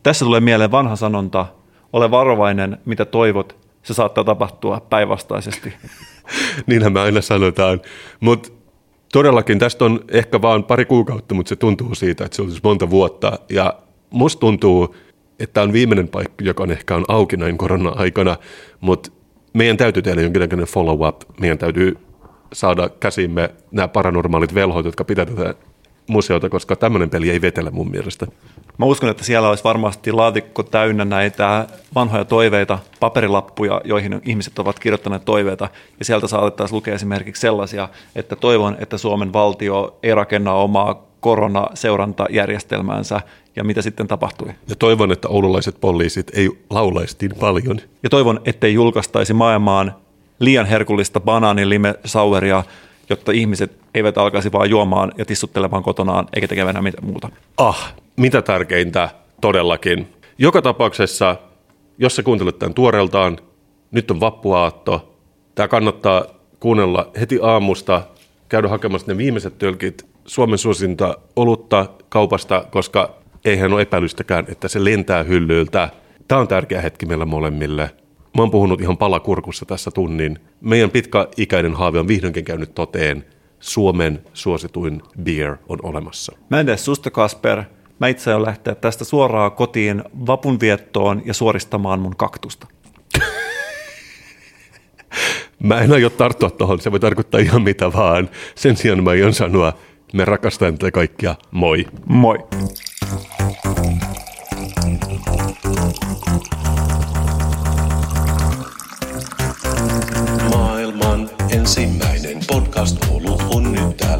[0.03, 1.45] Tässä tulee mieleen vanha sanonta,
[1.93, 5.73] ole varovainen, mitä toivot, se saattaa tapahtua päinvastaisesti.
[6.67, 7.81] Niinhän me aina sanotaan.
[8.19, 8.58] Mutta
[9.11, 12.89] todellakin tästä on ehkä vaan pari kuukautta, mutta se tuntuu siitä, että se olisi monta
[12.89, 13.39] vuotta.
[13.49, 13.73] Ja
[14.09, 14.95] musta tuntuu,
[15.39, 18.37] että tämä on viimeinen paikka, joka on ehkä on auki näin korona-aikana,
[18.81, 19.11] mutta
[19.53, 21.21] meidän täytyy tehdä jonkinlainen follow-up.
[21.39, 21.97] Meidän täytyy
[22.53, 25.53] saada käsimme nämä paranormaalit velhoit, jotka pitää tätä
[26.07, 28.27] museota, koska tämmöinen peli ei vetele mun mielestä.
[28.79, 34.79] Mä uskon, että siellä olisi varmasti laatikko täynnä näitä vanhoja toiveita, paperilappuja, joihin ihmiset ovat
[34.79, 35.69] kirjoittaneet toiveita.
[35.99, 43.21] Ja sieltä saatettaisiin lukea esimerkiksi sellaisia, että toivon, että Suomen valtio ei rakenna omaa koronaseurantajärjestelmäänsä
[43.55, 44.47] ja mitä sitten tapahtui.
[44.69, 47.79] Ja toivon, että oululaiset poliisit ei laulaisi niin paljon.
[48.03, 49.95] Ja toivon, ettei julkaistaisi maailmaan
[50.39, 52.63] liian herkullista banaanilimesaueria,
[53.09, 57.29] jotta ihmiset eivät alkaisi vaan juomaan ja tissuttelemaan kotonaan eikä tekemään enää mitään muuta.
[57.57, 59.09] Ah, mitä tärkeintä
[59.41, 60.07] todellakin.
[60.37, 61.35] Joka tapauksessa,
[61.97, 63.37] jos sä kuuntelet tämän tuoreeltaan,
[63.91, 65.19] nyt on vappuaatto.
[65.55, 66.25] Tämä kannattaa
[66.59, 68.01] kuunnella heti aamusta,
[68.49, 73.15] käydä hakemassa ne viimeiset tölkit Suomen suosinta olutta kaupasta, koska
[73.45, 75.89] eihän ole epäilystäkään, että se lentää hyllyiltä.
[76.27, 77.91] Tämä on tärkeä hetki meillä molemmille.
[78.37, 80.39] Mä oon puhunut ihan palakurkussa tässä tunnin.
[80.61, 83.25] Meidän pitkäikäinen haave on vihdoinkin käynyt toteen.
[83.59, 86.35] Suomen suosituin beer on olemassa.
[86.49, 87.63] Mä en tee susta, Kasper.
[87.99, 92.67] Mä itse aion lähteä tästä suoraan kotiin vapunviettoon ja suoristamaan mun kaktusta.
[95.63, 98.29] Mä en aio tarttua tuohon, se voi tarkoittaa ihan mitä vaan.
[98.55, 99.73] Sen sijaan mä aion sanoa,
[100.13, 101.85] me rakastamme teitä kaikkia, moi.
[102.05, 102.37] Moi.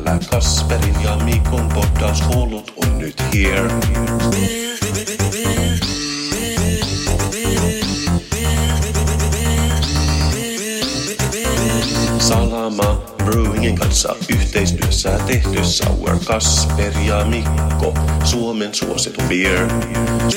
[0.10, 0.26] Täällä.
[0.32, 3.70] Kasperin ja Mikon podcast Olut on nyt here.
[12.20, 17.94] Salama Brewingin kanssa yhteistyössä tehty Sour Kasper ja Mikko,
[18.24, 19.70] Suomen suosittu beer.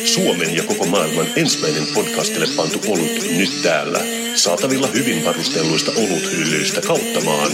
[0.04, 4.00] Suomen ja koko maailman ensimmäinen podcastille pantu olut nyt täällä.
[4.34, 7.52] Saatavilla hyvin varustelluista oluthyllyistä kautta maan.